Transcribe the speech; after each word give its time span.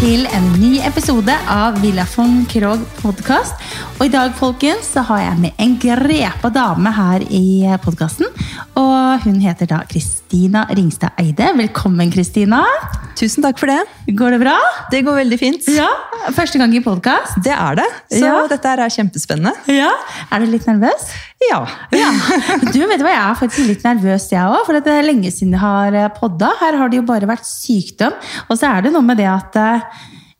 til 0.00 0.22
en 0.32 0.46
ny 0.56 0.78
episode 0.80 1.34
av 1.52 1.76
Villa 1.82 2.06
von 2.14 2.46
Krogh 2.48 2.86
podkast. 3.02 3.58
Og 3.98 4.06
i 4.06 4.12
dag 4.12 4.32
folkens, 4.38 4.88
så 4.94 5.04
har 5.10 5.26
jeg 5.26 5.42
med 5.42 5.60
en 5.60 5.76
grepa 5.82 6.48
dame 6.54 6.94
her 6.96 7.26
i 7.28 7.68
podkasten. 7.84 8.32
Og 8.80 9.28
hun 9.28 9.44
heter 9.44 9.68
da 9.68 9.84
Kristina 10.30 10.62
Ringstad 10.70 11.10
Eide. 11.18 11.48
Velkommen, 11.58 12.06
Kristina. 12.14 12.60
Tusen 13.18 13.42
takk 13.42 13.58
for 13.58 13.66
det. 13.66 13.80
Går 14.14 14.36
det 14.36 14.38
bra? 14.44 14.52
Det 14.92 15.00
går 15.02 15.16
veldig 15.24 15.38
fint. 15.40 15.66
Ja, 15.74 15.88
Første 16.36 16.60
gang 16.60 16.70
i 16.76 16.80
podkast? 16.84 17.40
Det 17.42 17.50
er 17.50 17.74
det. 17.80 17.86
Så 18.12 18.20
Ja. 18.22 18.46
dette 18.46 18.64
er 18.68 18.76
kjempespennende. 18.94 19.50
Ja. 19.66 19.90
Er 20.30 20.38
du 20.38 20.46
litt 20.46 20.66
nervøs? 20.68 21.08
Ja. 21.50 21.66
Ja. 21.90 22.12
Du, 22.72 22.78
vet 22.86 23.00
hva, 23.02 23.10
Jeg 23.10 23.24
er 23.24 23.34
faktisk 23.40 23.66
litt 23.66 23.82
nervøs, 23.82 24.30
jeg 24.30 24.38
òg. 24.46 24.64
For 24.66 24.78
det 24.78 24.86
er 24.86 25.02
lenge 25.02 25.32
siden 25.32 25.50
jeg 25.50 25.60
har 25.64 25.92
eh, 25.94 26.08
podda. 26.14 26.52
Her 26.60 26.76
har 26.78 26.88
det 26.88 27.00
jo 27.00 27.02
bare 27.10 27.26
vært 27.26 27.44
sykdom. 27.44 28.12
Og 28.48 28.56
så 28.56 28.70
er 28.70 28.82
det 28.86 28.92
noe 28.92 29.02
med 29.02 29.16
det 29.18 29.26
at 29.26 29.56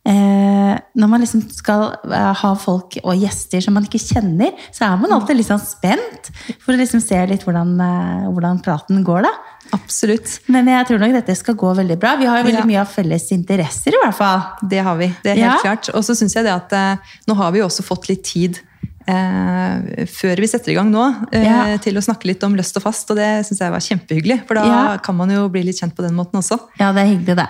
eh, 0.05 0.73
når 0.97 1.07
man 1.11 1.21
liksom 1.23 1.43
skal 1.53 1.83
eh, 2.11 2.31
ha 2.41 2.51
folk 2.59 2.97
og 3.03 3.15
gjester 3.21 3.61
som 3.63 3.75
man 3.77 3.85
ikke 3.87 4.01
kjenner, 4.01 4.53
så 4.73 4.87
er 4.89 4.97
man 5.01 5.13
alltid 5.15 5.37
litt 5.37 5.49
sånn 5.51 5.61
spent 5.63 6.31
for 6.63 6.73
å 6.73 6.79
liksom 6.79 7.01
se 7.03 7.19
litt 7.29 7.43
hvordan, 7.45 7.75
eh, 7.85 8.29
hvordan 8.31 8.61
praten 8.65 9.03
går. 9.07 9.27
da. 9.27 9.33
Absolutt. 9.77 10.39
Men 10.51 10.67
jeg 10.67 10.87
tror 10.89 10.99
nok 10.99 11.13
dette 11.15 11.35
skal 11.39 11.55
gå 11.55 11.69
veldig 11.77 11.99
bra. 12.01 12.15
Vi 12.19 12.25
har 12.27 12.41
jo 12.41 12.47
veldig 12.49 12.63
Ja. 12.63 12.65
mye 12.71 12.81
av 12.81 12.87
felles 12.91 13.29
interesser, 13.31 13.93
i 13.95 14.01
hvert 14.03 14.15
fall. 14.17 14.41
Det 14.67 14.81
har 14.83 14.97
vi. 14.97 15.07
Det 15.23 15.31
er 15.37 15.41
helt 15.47 15.63
Ja. 15.63 15.75
klart. 15.75 15.89
Og 15.95 16.03
så 16.03 16.15
syns 16.15 16.33
jeg 16.35 16.43
det 16.43 16.51
at 16.53 16.73
eh, 16.73 16.97
nå 17.27 17.35
har 17.35 17.51
vi 17.51 17.59
jo 17.59 17.65
også 17.67 17.83
fått 17.83 18.09
litt 18.09 18.23
tid 18.23 18.59
eh, 19.07 20.05
før 20.09 20.39
vi 20.43 20.47
setter 20.49 20.71
i 20.73 20.75
gang 20.77 20.91
nå, 20.91 21.05
eh, 21.31 21.43
Ja. 21.45 21.77
til 21.77 21.95
å 21.95 22.03
snakke 22.03 22.25
litt 22.29 22.43
om 22.43 22.55
løst 22.55 22.75
og 22.77 22.83
fast. 22.83 23.09
Og 23.11 23.17
det 23.17 23.45
syns 23.47 23.59
jeg 23.59 23.71
var 23.71 23.79
kjempehyggelig. 23.79 24.47
For 24.47 24.55
da 24.55 24.65
Ja. 24.65 24.97
kan 24.97 25.15
man 25.17 25.29
jo 25.29 25.47
bli 25.49 25.63
litt 25.63 25.79
kjent 25.79 25.95
på 25.95 26.03
den 26.03 26.13
måten 26.15 26.39
også. 26.39 26.59
Ja, 26.79 26.91
det 26.91 27.01
er 27.03 27.15
hyggelig, 27.17 27.35
det. 27.35 27.49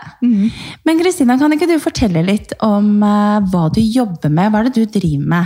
Men 0.86 1.00
Kristina, 1.00 1.38
kan 1.38 1.52
ikke 1.52 1.68
du 1.68 1.78
fortelle 1.80 2.24
litt 2.26 2.54
om 2.62 3.02
eh, 3.04 3.40
hva 3.52 3.72
du 3.74 3.82
jobber 3.82 4.30
med? 4.30 4.52
Hva 4.52 4.60
er 4.60 4.70
det 4.70 4.74
du 4.76 4.86
driver 5.00 5.28
med? 5.28 5.46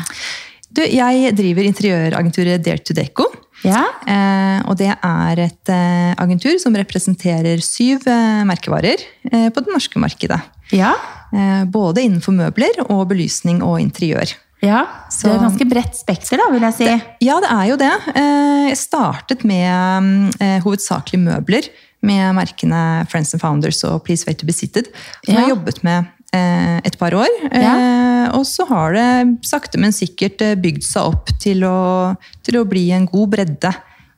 Du, 0.75 0.81
jeg 0.81 1.35
driver 1.35 1.63
interiøragenturet 1.63 2.61
Dare 2.63 2.79
to 2.83 2.93
Deco. 2.93 3.25
Ja? 3.63 3.85
Eh, 4.05 4.61
og 4.67 4.75
det 4.77 4.91
er 5.01 5.39
et 5.39 5.69
eh, 5.71 6.13
agentur 6.19 6.59
som 6.59 6.75
representerer 6.75 7.61
syv 7.63 8.03
eh, 8.07 8.43
merkevarer 8.43 8.97
på 9.31 9.63
det 9.63 9.71
norske 9.71 9.97
markedet. 9.97 10.41
Ja? 10.75 10.93
Eh, 11.33 11.63
både 11.65 12.03
innenfor 12.03 12.33
møbler 12.35 12.83
og 12.89 13.07
belysning 13.09 13.61
og 13.63 13.79
interiør. 13.79 14.33
Ja, 14.63 14.85
Så- 15.11 15.27
det 15.27 15.35
er 15.35 15.43
ganske 15.49 15.69
bredt 15.69 15.95
spekter, 15.95 16.37
da, 16.37 16.49
vil 16.51 16.61
jeg 16.61 16.73
si. 16.73 16.85
Ja, 17.21 17.39
det 17.39 17.49
er 17.51 17.65
jo 17.69 17.75
det. 17.77 17.91
Eh, 18.15 18.69
Jeg 18.69 18.77
startet 18.77 19.43
med 19.45 20.33
eh, 20.41 20.59
hovedsakelig 20.63 21.19
møbler. 21.21 21.67
Med 22.01 22.33
merkene 22.35 23.05
Friends 23.09 23.33
and 23.33 23.41
Founders 23.41 23.83
og 23.83 24.03
Please 24.05 24.25
Wait 24.27 24.37
to 24.39 24.45
be 24.45 24.53
Sitted. 24.53 24.87
Som 25.25 25.33
jeg 25.35 25.41
har 25.43 25.49
jobbet 25.55 25.83
med 25.83 26.05
eh, 26.33 26.79
et 26.83 26.97
par 26.97 27.11
år. 27.13 27.27
Ja. 27.51 28.31
Og 28.33 28.43
så 28.45 28.65
har 28.67 28.93
det 28.93 29.37
sakte, 29.45 29.77
men 29.79 29.91
sikkert 29.91 30.37
bygd 30.61 30.83
seg 30.83 31.03
opp 31.13 31.29
til 31.39 31.61
å, 31.63 32.15
til 32.43 32.57
å 32.59 32.65
bli 32.67 32.91
en 32.91 33.05
god 33.05 33.29
bredde 33.29 33.73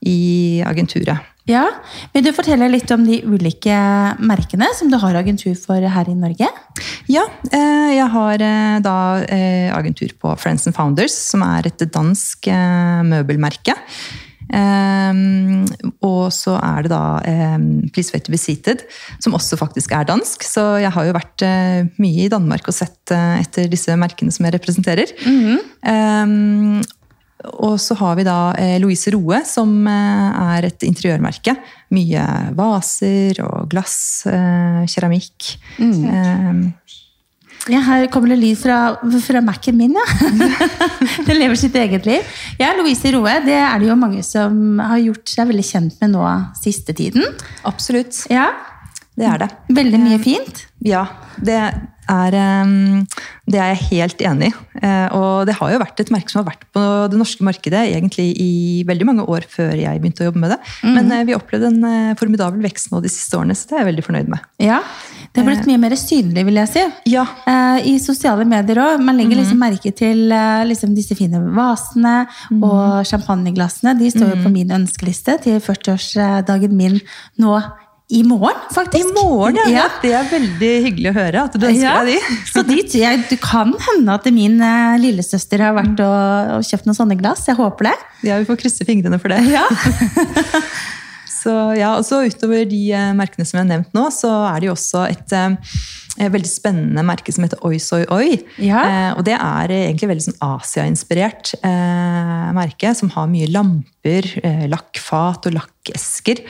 i 0.06 0.62
agenturet. 0.66 1.20
Ja, 1.48 1.64
Vil 2.12 2.26
du 2.26 2.34
fortelle 2.36 2.67
litt 2.67 2.92
om 2.92 3.06
de 3.08 3.22
ulike 3.23 3.76
merkene 4.20 4.67
som 4.76 4.92
du 4.92 4.98
har 5.00 5.16
agentur 5.16 5.56
for 5.56 5.80
her 5.80 6.09
i 6.12 6.16
Norge? 6.17 6.50
Ja, 7.08 7.23
eh, 7.56 7.95
jeg 7.95 8.08
har 8.12 8.44
eh, 8.44 8.78
da 8.84 9.00
eh, 9.23 9.72
agentur 9.72 10.12
på 10.20 10.36
Friends 10.42 10.67
and 10.67 10.76
Founders, 10.76 11.16
som 11.16 11.45
er 11.48 11.70
et 11.70 11.88
dansk 11.94 12.52
møbelmerke. 13.08 13.78
Um, 14.48 15.66
og 16.08 16.30
så 16.32 16.54
er 16.55 16.86
det 16.86 16.92
da 16.94 17.20
um, 17.60 17.66
Please 17.92 18.14
Wait 18.16 18.23
to 18.23 18.32
be 18.32 18.39
Seated, 18.39 18.86
som 19.20 19.36
også 19.36 19.60
faktisk 19.60 19.92
er 19.95 20.08
dansk. 20.08 20.43
Så 20.48 20.64
jeg 20.83 20.92
har 20.95 21.08
jo 21.08 21.16
vært 21.16 21.48
mye 21.99 22.27
i 22.27 22.32
Danmark 22.32 22.67
og 22.67 22.76
sett 22.76 23.11
etter 23.11 23.67
disse 23.72 23.95
merkene 23.99 24.36
som 24.36 24.48
jeg 24.48 24.55
representerer. 24.55 25.16
um, 25.27 26.80
og 27.45 27.75
så 27.81 27.93
har 27.99 28.15
vi 28.17 28.23
da 28.25 28.37
eh, 28.58 28.77
Louise 28.81 29.11
Roe, 29.14 29.43
som 29.45 29.71
eh, 29.87 30.39
er 30.58 30.67
et 30.71 30.83
interiørmerke. 30.87 31.53
Mye 31.93 32.23
vaser 32.58 33.37
og 33.45 33.67
glass, 33.71 34.25
eh, 34.30 34.83
keramikk. 34.89 35.53
Um, 35.80 36.67
Ja, 37.67 37.81
Her 37.83 38.05
kommer 38.08 38.31
det 38.31 38.37
lyd 38.39 38.55
fra, 38.61 38.95
fra 39.25 39.42
Mac-en 39.43 39.75
min, 39.75 39.92
ja. 39.98 40.03
Den 41.27 41.36
lever 41.36 41.58
sitt 41.59 41.75
eget 41.75 42.05
liv. 42.08 42.23
Ja, 42.61 42.70
Louise 42.77 43.11
Roe, 43.11 43.33
det 43.43 43.58
er 43.59 43.81
det 43.81 43.89
jo 43.89 43.98
mange 43.99 44.21
som 44.23 44.80
har 44.80 45.02
gjort 45.04 45.27
seg 45.33 45.49
veldig 45.49 45.65
kjent 45.67 45.98
med 45.99 46.14
nå 46.14 46.23
siste 46.61 46.95
tiden. 46.95 47.27
absolutt. 47.67 48.21
Ja, 48.31 48.54
Det 49.17 49.25
er 49.27 49.42
det. 49.43 49.49
Veldig 49.73 49.99
mye 49.99 50.19
fint. 50.23 50.64
Ja, 50.86 51.04
det 51.43 51.59
er, 52.10 52.36
um, 52.64 53.06
det 53.48 53.60
er 53.60 53.73
jeg 53.73 53.88
helt 53.92 54.22
enig 54.30 54.50
i. 54.52 54.56
Eh, 54.84 55.08
Og 55.18 55.45
det 55.48 55.56
har 55.58 55.72
jo 55.72 55.80
vært 55.82 56.02
et 56.04 56.12
merke 56.14 56.32
som 56.32 56.42
har 56.44 56.52
vært 56.52 56.66
på 56.76 56.82
det 57.12 57.18
norske 57.20 57.45
markedet 57.45 57.84
egentlig 57.94 58.28
i 58.42 58.84
veldig 58.88 59.08
mange 59.08 59.26
år 59.28 59.48
før 59.50 59.73
jeg 59.80 60.02
begynte 60.02 60.26
å 60.26 60.30
jobbe 60.30 60.42
med 60.44 60.54
det. 60.54 60.60
Men 60.84 61.12
eh, 61.12 61.23
vi 61.28 61.36
opplevde 61.38 61.72
en 61.72 61.88
eh, 61.88 62.17
formidabel 62.20 62.62
vekst 62.66 62.92
nå 62.92 63.02
de 63.04 63.12
siste 63.12 63.38
årene, 63.40 63.56
så 63.58 63.70
det 63.70 63.78
er 63.78 63.84
jeg 63.84 63.90
veldig 63.92 64.06
fornøyd 64.08 64.32
med. 64.34 64.46
Ja, 64.64 64.82
Det 65.34 65.42
har 65.44 65.50
blitt 65.50 65.67
mye 65.70 65.82
mer 65.82 65.96
synlig, 66.00 66.46
vil 66.48 66.60
jeg 66.62 66.72
si. 66.72 66.84
Ja, 67.12 67.26
I 67.86 67.98
sosiale 68.02 68.46
medier 68.48 68.80
òg. 68.82 69.02
Man 69.04 69.17
legger 69.20 69.38
liksom 69.38 69.60
merke 69.62 69.92
til 69.96 70.32
liksom 70.66 70.96
disse 70.98 71.17
fine 71.17 71.42
vasene 71.54 72.16
og 72.58 73.04
champagneglassene. 73.06 73.94
De 74.00 74.10
står 74.14 74.34
jo 74.34 74.40
på 74.46 74.54
min 74.54 74.72
ønskeliste 74.80 75.38
til 75.44 75.60
40-årsdagen 75.64 76.73
min 76.78 77.00
nå 77.42 77.60
i 78.10 78.22
morgen, 78.23 78.56
faktisk. 78.72 79.04
I 79.04 79.14
morgen, 79.18 79.58
ja. 79.68 79.82
Ja. 79.82 79.88
Det 80.00 80.14
er 80.16 80.28
veldig 80.32 80.70
hyggelig 80.86 81.10
å 81.12 81.16
høre 81.18 81.42
at 81.44 81.56
du 81.60 81.66
ønsker 81.68 81.84
Ja, 81.84 81.95
deg 82.08 82.14
de. 82.16 82.38
så 82.48 82.64
de, 82.64 82.78
jeg, 83.02 83.23
Det 83.28 83.40
kan 83.44 83.73
hende 83.90 84.16
at 84.16 84.30
min 84.32 84.56
eh, 84.64 84.95
lillesøster 85.04 85.60
har 85.66 85.76
vært 85.76 86.00
og, 86.06 86.54
og 86.56 86.64
kjøpt 86.70 86.88
noen 86.88 87.00
sånne 87.02 87.17
glass. 87.20 87.44
Jeg 87.52 87.60
håper 87.60 87.90
det. 87.90 87.96
Ja, 88.30 88.38
vi 88.40 88.48
får 88.48 88.62
krysse 88.64 88.88
fingrene 88.88 89.20
for 89.20 89.36
det. 89.36 89.42
Ja. 89.52 89.66
Så, 91.48 91.56
ja, 91.80 91.94
og 91.96 92.04
så 92.04 92.26
Utover 92.28 92.66
de 92.68 92.82
eh, 92.92 93.14
merkene 93.16 93.48
som 93.48 93.58
jeg 93.60 93.64
har 93.64 93.70
nevnt 93.70 93.96
nå, 93.96 94.10
så 94.12 94.32
er 94.50 94.60
det 94.60 94.68
jo 94.68 94.76
også 94.76 95.06
et 95.08 95.36
eh, 95.38 95.78
veldig 96.34 96.50
spennende 96.50 97.06
merke 97.08 97.32
som 97.32 97.46
heter 97.46 97.62
Oi 97.68 97.78
Soy 97.80 98.04
Oi. 98.12 98.40
Ja. 98.60 98.82
Eh, 98.84 99.12
og 99.14 99.24
Det 99.28 99.38
er 99.38 99.74
egentlig 99.78 100.12
veldig 100.12 100.26
sånn 100.28 100.40
Asia-inspirert 100.44 101.54
eh, 101.62 102.48
merke, 102.58 102.92
som 102.98 103.14
har 103.16 103.30
mye 103.32 103.48
lamper, 103.54 104.28
eh, 104.44 104.66
lakkfat 104.72 105.48
og 105.48 105.56
lakkesker. 105.62 106.44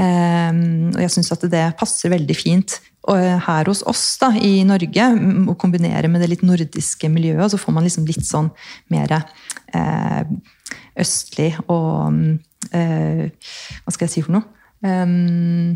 eh, 0.00 0.62
og 0.94 1.02
jeg 1.04 1.16
syns 1.18 1.34
at 1.36 1.44
det 1.52 1.66
passer 1.80 2.14
veldig 2.16 2.38
fint 2.38 2.80
her 3.10 3.66
hos 3.66 3.80
oss 3.88 4.02
da, 4.20 4.28
i 4.36 4.60
Norge, 4.68 5.06
mm, 5.16 5.46
å 5.50 5.54
kombinere 5.58 6.06
med 6.12 6.20
det 6.22 6.28
litt 6.34 6.42
nordiske 6.46 7.08
miljøet, 7.10 7.48
så 7.50 7.58
får 7.58 7.74
man 7.74 7.86
liksom 7.88 8.04
litt 8.06 8.22
sånn 8.28 8.50
mer 8.92 9.14
eh, 9.16 10.20
østlig 11.00 11.54
og 11.64 12.12
mm, 12.12 12.36
Hva 12.70 13.92
skal 13.94 14.06
jeg 14.06 14.12
si 14.18 14.22
for 14.26 14.36
noe? 14.36 14.46
Um, 14.80 15.74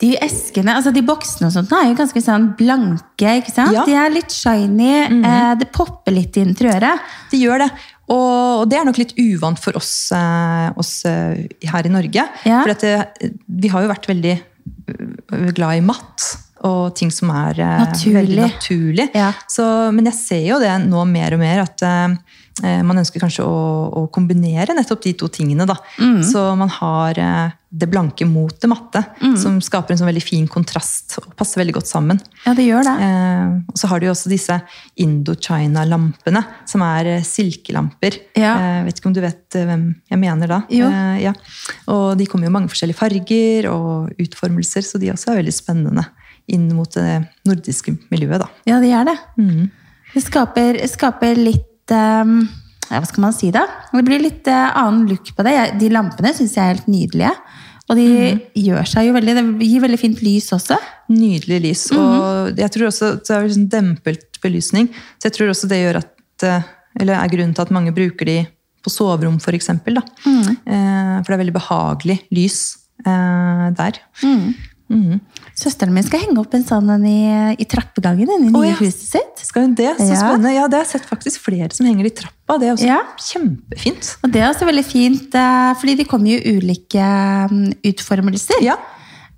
De 0.00 0.14
eskene, 0.24 0.72
altså 0.78 0.88
de 0.94 1.02
boksene 1.04 1.50
og 1.50 1.52
sånt, 1.52 1.72
er 1.76 1.90
jo 1.90 1.96
ganske 1.98 2.22
sånn 2.24 2.46
blanke. 2.56 3.34
ikke 3.42 3.52
sant? 3.52 3.74
Ja. 3.76 3.82
De 3.84 3.92
er 4.00 4.14
litt 4.14 4.32
shiny. 4.32 4.92
eh, 5.24 5.50
det 5.60 5.68
popper 5.76 6.12
litt 6.16 6.36
i 6.40 6.44
interiøret. 6.46 7.02
Det 7.32 7.40
gjør 7.42 7.66
det. 7.66 7.70
Og 8.14 8.64
det 8.70 8.78
er 8.78 8.84
nok 8.86 9.00
litt 9.02 9.12
uvant 9.18 9.58
for 9.60 9.76
oss, 9.76 10.10
eh, 10.14 10.70
oss 10.78 11.04
eh, 11.04 11.44
her 11.68 11.84
i 11.88 11.92
Norge. 11.92 12.24
Ja. 12.46 12.62
For 12.62 12.70
at 12.72 12.80
det, 12.86 13.32
vi 13.48 13.68
har 13.68 13.82
jo 13.84 13.90
vært 13.92 14.08
veldig 14.08 14.34
eh, 14.38 15.50
glad 15.52 15.76
i 15.76 15.84
matt. 15.84 16.24
Og 16.64 16.94
ting 16.96 17.10
som 17.12 17.28
er 17.34 17.60
eh, 17.60 17.78
Naturlig. 17.84 18.14
veldig 18.22 18.40
naturlig. 18.46 19.08
Ja. 19.14 19.32
Så, 19.52 19.66
men 19.92 20.06
jeg 20.08 20.16
ser 20.16 20.44
jo 20.48 20.60
det 20.62 20.72
nå 20.88 21.04
mer 21.10 21.34
og 21.36 21.42
mer, 21.44 21.60
at 21.66 21.82
eh, 21.84 22.08
eh, 22.08 22.16
man 22.62 22.96
ønsker 23.02 23.20
kanskje 23.20 23.44
å, 23.44 23.56
å 23.92 24.06
kombinere 24.08 24.72
nettopp 24.72 25.02
de 25.04 25.12
to 25.20 25.28
tingene. 25.28 25.66
Da. 25.68 25.74
Mm. 26.00 26.22
Så 26.24 26.40
man 26.56 26.70
har 26.72 27.18
eh, 27.20 27.50
det 27.76 27.88
blanke 27.92 28.24
mot 28.24 28.54
det 28.62 28.70
matte, 28.72 29.02
Mm. 29.20 29.34
som 29.36 29.58
skaper 29.60 29.92
en 29.92 29.98
sånn 30.00 30.08
veldig 30.08 30.22
fin 30.24 30.46
kontrast. 30.48 31.18
og 31.20 31.34
passer 31.36 31.60
veldig 31.60 31.74
godt 31.76 31.86
sammen. 31.90 32.18
Ja, 32.46 32.54
det 32.56 32.64
gjør 32.64 32.86
det. 32.88 32.94
Eh, 33.04 33.52
og 33.68 33.76
så 33.76 33.90
har 33.90 34.00
du 34.00 34.06
jo 34.06 34.12
også 34.14 34.32
disse 34.32 34.56
Indochina-lampene, 35.36 36.42
som 36.68 36.82
er 36.86 37.06
eh, 37.16 37.22
silkelamper. 37.26 38.16
Ja. 38.38 38.54
Eh, 38.56 38.84
vet 38.86 39.00
ikke 39.00 39.10
om 39.10 39.16
du 39.16 39.20
vet 39.24 39.56
eh, 39.58 39.66
hvem 39.68 39.84
jeg 40.10 40.20
mener 40.22 40.50
da? 40.50 40.60
Jo. 40.72 40.88
Eh, 40.88 41.20
ja. 41.26 41.34
Og 41.92 42.16
de 42.18 42.26
kommer 42.30 42.46
jo 42.48 42.52
i 42.52 42.56
mange 42.56 42.72
forskjellige 42.72 42.98
farger 43.00 43.68
og 43.72 44.16
utformelser, 44.22 44.84
så 44.86 45.00
de 45.02 45.12
også 45.12 45.32
er 45.34 45.42
veldig 45.42 45.54
spennende 45.56 46.06
inn 46.52 46.68
mot 46.78 46.90
det 46.94 47.24
nordiske 47.48 47.96
miljøet. 48.12 48.40
da. 48.44 48.48
Ja, 48.70 48.80
det 48.80 48.92
er 48.94 49.08
det. 49.08 49.16
Mm. 49.38 49.66
Det 50.14 50.22
skaper, 50.24 50.78
skaper 50.88 51.36
litt 51.36 51.66
ja, 51.94 53.00
Hva 53.00 53.06
skal 53.08 53.24
man 53.26 53.34
si, 53.34 53.50
da? 53.54 53.66
Det 53.92 54.04
blir 54.06 54.22
litt 54.22 54.48
eh, 54.50 54.78
annen 54.78 55.06
look 55.10 55.32
på 55.36 55.46
det. 55.46 55.54
De 55.80 55.90
lampene 55.92 56.32
syns 56.36 56.56
jeg 56.56 56.62
er 56.62 56.74
helt 56.74 56.90
nydelige. 56.90 57.32
Og 57.86 57.98
de 58.00 58.06
gjør 58.58 58.88
seg 58.90 59.06
jo 59.06 59.12
veldig 59.14 59.34
Det 59.60 59.66
gir 59.68 59.82
veldig 59.84 59.98
fint 60.00 60.22
lys 60.24 60.48
også. 60.56 60.78
Nydelig 61.14 61.60
lys. 61.62 61.84
Og 61.94 62.58
jeg 62.58 62.72
tror 62.74 62.88
også 62.88 63.12
det 63.20 63.34
er 63.34 63.46
liksom 63.46 63.68
dempet 63.70 64.40
belysning, 64.42 64.90
så 65.18 65.28
jeg 65.28 65.36
tror 65.36 65.52
også 65.52 65.70
det 65.70 65.80
gjør 65.82 66.00
at 66.02 66.46
eh, 66.46 66.72
Eller 67.00 67.18
er 67.18 67.32
grunnen 67.32 67.54
til 67.54 67.66
at 67.66 67.74
mange 67.74 67.94
bruker 67.94 68.26
de 68.28 68.38
på 68.86 68.90
soverom, 68.90 69.40
for 69.42 69.54
eksempel. 69.56 69.98
Da. 69.98 70.02
Mm. 70.24 70.58
for 70.62 71.26
det 71.26 71.34
er 71.34 71.40
veldig 71.42 71.56
behagelig 71.56 72.16
lys 72.30 72.60
eh, 73.02 73.66
der. 74.88 75.20
Søsteren 75.56 75.92
min 75.92 76.04
skal 76.06 76.20
henge 76.20 76.38
opp 76.38 76.52
en 76.54 76.64
sånn 76.64 76.88
en 76.94 77.04
i, 77.04 77.54
i 77.58 77.64
trappegangen 77.64 78.22
i 78.22 78.26
det 78.26 78.52
nye 78.52 78.68
ja. 78.70 78.76
huset 78.78 79.00
sitt. 79.16 79.42
Skal 79.46 79.62
hun 79.66 79.74
det? 79.74 79.96
Så 79.98 80.06
Ja. 80.12 80.20
spennende. 80.20 80.52
Ja, 80.54 80.68
det 80.68 80.78
har 80.78 80.84
jeg 80.84 80.92
sett 81.00 81.08
faktisk 81.08 81.40
flere 81.42 81.72
som 81.74 81.86
henger 81.86 82.06
i 82.06 82.10
trappa. 82.10 82.58
Det 82.60 82.68
er 82.68 82.74
også 82.76 82.86
Ja. 82.86 83.00
kjempefint. 83.18 84.16
Og 84.22 84.30
det 84.32 84.42
er 84.42 84.52
også 84.52 84.66
veldig 84.68 84.84
fint, 84.84 85.34
eh, 85.34 85.74
fordi 85.80 85.96
de 85.96 86.04
kommer 86.04 86.28
jo 86.30 86.38
i 86.38 86.56
ulike 86.60 87.02
mm, 87.50 87.72
utformelser. 87.84 88.62
Ja. 88.62 88.76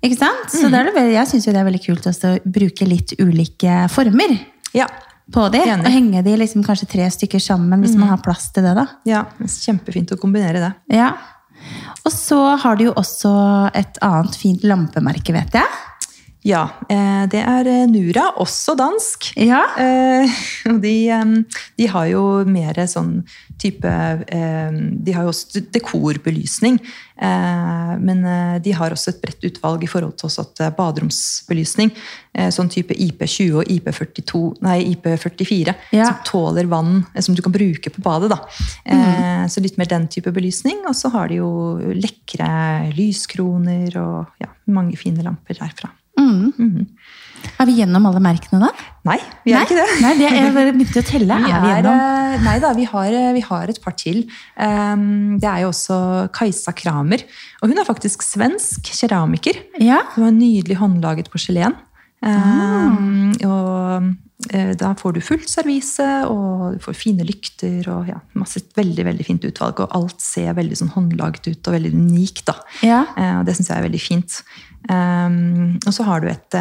Ikke 0.03 0.17
sant? 0.17 0.49
Så 0.53 0.69
det 0.69 0.85
det, 0.85 0.93
veldig- 0.95 1.13
jeg 1.17 1.27
syns 1.27 1.45
jo 1.47 1.51
det 1.51 1.59
er 1.59 1.65
veldig 1.71 1.85
kult 1.85 2.05
å 2.07 2.39
bruke 2.45 2.87
litt 2.87 3.13
ulike 3.19 3.89
former 3.89 4.39
Ja. 4.73 4.85
på 5.31 5.49
de. 5.51 5.59
Enig. 5.59 5.85
Og 5.85 5.91
henge 5.91 6.23
de 6.23 6.37
liksom 6.37 6.63
kanskje 6.63 6.87
tre 6.87 7.09
stykker 7.09 7.39
sammen, 7.41 7.81
hvis 7.83 7.95
man 7.95 8.07
har 8.09 8.17
plass 8.17 8.51
til 8.53 8.63
det. 8.63 8.75
da. 8.75 8.85
ja. 9.05 9.25
Kjempefint 9.41 10.11
å 10.11 10.17
kombinere 10.19 10.59
det. 10.61 10.73
Ja. 10.95 11.13
Og 12.05 12.11
så 12.13 12.39
har 12.63 12.79
du 12.79 12.89
jo 12.89 12.95
også 12.97 13.31
et 13.77 13.99
annet 14.05 14.37
fint 14.39 14.65
lampemerke, 14.65 15.35
vet 15.35 15.59
jeg. 15.59 15.79
Ja, 16.47 16.69
eh, 16.87 17.25
det 17.27 17.41
er 17.43 17.67
eh, 17.67 17.85
Nura, 17.91 18.29
også 18.39 18.75
dansk. 18.79 19.33
Ja. 19.35 19.65
Eh, 19.77 20.39
de, 20.85 20.95
de 21.77 21.89
har 21.91 22.07
jo 22.13 22.23
mer 22.47 22.79
sånn 22.87 23.19
type 23.59 23.91
De 25.03 25.13
har 25.15 25.23
jo 25.25 25.31
også 25.33 25.61
dekorbelysning. 25.73 26.79
eh, 27.21 27.93
Men 27.99 28.23
eh, 28.25 28.59
de 28.63 28.71
har 28.71 28.91
også 28.91 29.09
et 29.13 29.21
bredt 29.21 29.43
utvalg 29.49 29.83
i 29.83 29.87
forhold 29.91 30.15
til 30.17 30.27
også 30.29 30.41
at 30.47 30.61
eh, 30.65 30.71
baderomsbelysning. 30.77 31.91
eh, 32.33 32.49
Sånn 32.49 32.69
type 32.71 32.93
IP20 32.95 33.59
og 33.59 33.65
IP42, 33.69 34.61
nei, 34.65 34.77
IP44. 34.95 35.75
Ja. 35.91 36.05
Som 36.05 36.23
tåler 36.25 36.65
vann, 36.71 37.05
eh, 37.13 37.21
som 37.21 37.35
du 37.35 37.41
kan 37.41 37.51
bruke 37.55 37.89
på 37.89 38.01
badet. 38.01 38.29
da. 38.29 38.39
Mm. 38.87 39.49
Så 39.49 39.61
litt 39.61 39.77
mer 39.77 39.85
den 39.89 40.07
type 40.07 40.31
belysning. 40.31 40.81
Og 40.87 40.95
så 40.95 41.09
har 41.13 41.27
de 41.29 41.39
jo 41.41 41.51
lekre 41.95 42.91
lyskroner 42.95 43.95
og 43.99 44.27
ja, 44.41 44.49
mange 44.67 44.97
fine 44.97 45.23
lamper 45.25 45.57
derfra. 45.59 45.89
Er 47.59 47.67
vi 47.67 47.75
gjennom 47.79 48.05
alle 48.09 48.21
merkene 48.23 48.59
da? 48.61 48.69
Nei, 49.09 49.17
vi 49.45 49.51
er 49.53 49.57
Nei? 49.59 49.65
ikke 49.65 49.77
det. 49.79 49.87
Nei, 50.03 50.11
det 50.19 50.29
jeg 50.29 50.53
bare 50.55 50.73
begynte 50.75 51.01
å 51.01 51.07
telle. 51.07 51.37
Vi 51.43 51.51
Er 51.51 51.61
vi 51.63 51.69
er, 51.71 51.75
gjennom? 51.79 51.99
eh, 51.99 52.43
nei 52.45 52.55
da, 52.63 52.71
vi 52.77 52.85
har, 52.91 53.09
eh, 53.19 53.33
vi 53.35 53.43
har 53.47 53.69
et 53.73 53.81
par 53.83 53.95
til. 53.99 54.23
Um, 54.59 55.37
det 55.39 55.49
er 55.49 55.61
jo 55.65 55.71
også 55.73 55.99
Kajsa 56.35 56.73
Kramer. 56.75 57.23
Og 57.61 57.69
hun 57.71 57.77
er 57.79 57.87
faktisk 57.87 58.23
svensk 58.23 58.91
keramiker. 59.01 59.59
Ja. 59.79 60.01
Hun 60.15 60.23
har 60.27 60.35
nydelig 60.35 60.77
håndlaget 60.81 61.31
porselen. 61.33 61.75
Um, 62.19 63.31
og 63.47 64.09
eh, 64.53 64.73
da 64.79 64.93
får 64.99 65.15
du 65.15 65.21
fullt 65.23 65.47
servise, 65.51 66.05
og 66.27 66.75
du 66.75 66.81
får 66.83 66.97
fine 66.99 67.23
lykter 67.27 67.87
og 67.93 68.09
ja, 68.11 68.17
masse 68.39 68.61
veldig 68.75 69.05
veldig 69.07 69.27
fint 69.27 69.45
utvalg. 69.47 69.79
Og 69.85 69.95
alt 69.95 70.19
ser 70.23 70.51
veldig 70.57 70.79
sånn 70.81 70.91
håndlaget 70.95 71.47
ut 71.53 71.69
og 71.71 71.77
veldig 71.77 71.93
unikt. 71.95 72.43
da. 72.51 72.57
Ja. 72.85 73.03
Og 73.39 73.47
det 73.47 73.55
syns 73.57 73.71
jeg 73.71 73.79
er 73.79 73.87
veldig 73.87 74.03
fint. 74.03 74.41
Um, 74.89 75.79
og 75.85 75.95
så 75.95 76.05
har 76.07 76.23
du 76.23 76.29
et, 76.31 76.59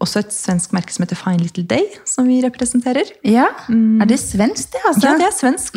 også 0.00 0.20
et 0.22 0.32
svensk 0.32 0.72
merke 0.72 0.92
som 0.94 1.04
heter 1.04 1.18
Fine 1.18 1.42
Little 1.42 1.64
Day, 1.68 1.84
som 2.08 2.26
vi 2.28 2.40
representerer. 2.44 3.10
ja. 3.24 3.46
Er 3.68 4.06
det 4.08 4.18
svensk, 4.20 4.70
det, 4.72 4.80
altså? 4.88 5.04
Ja, 5.06 5.14
det 5.20 5.26
er 5.28 5.34
svensk. 5.36 5.76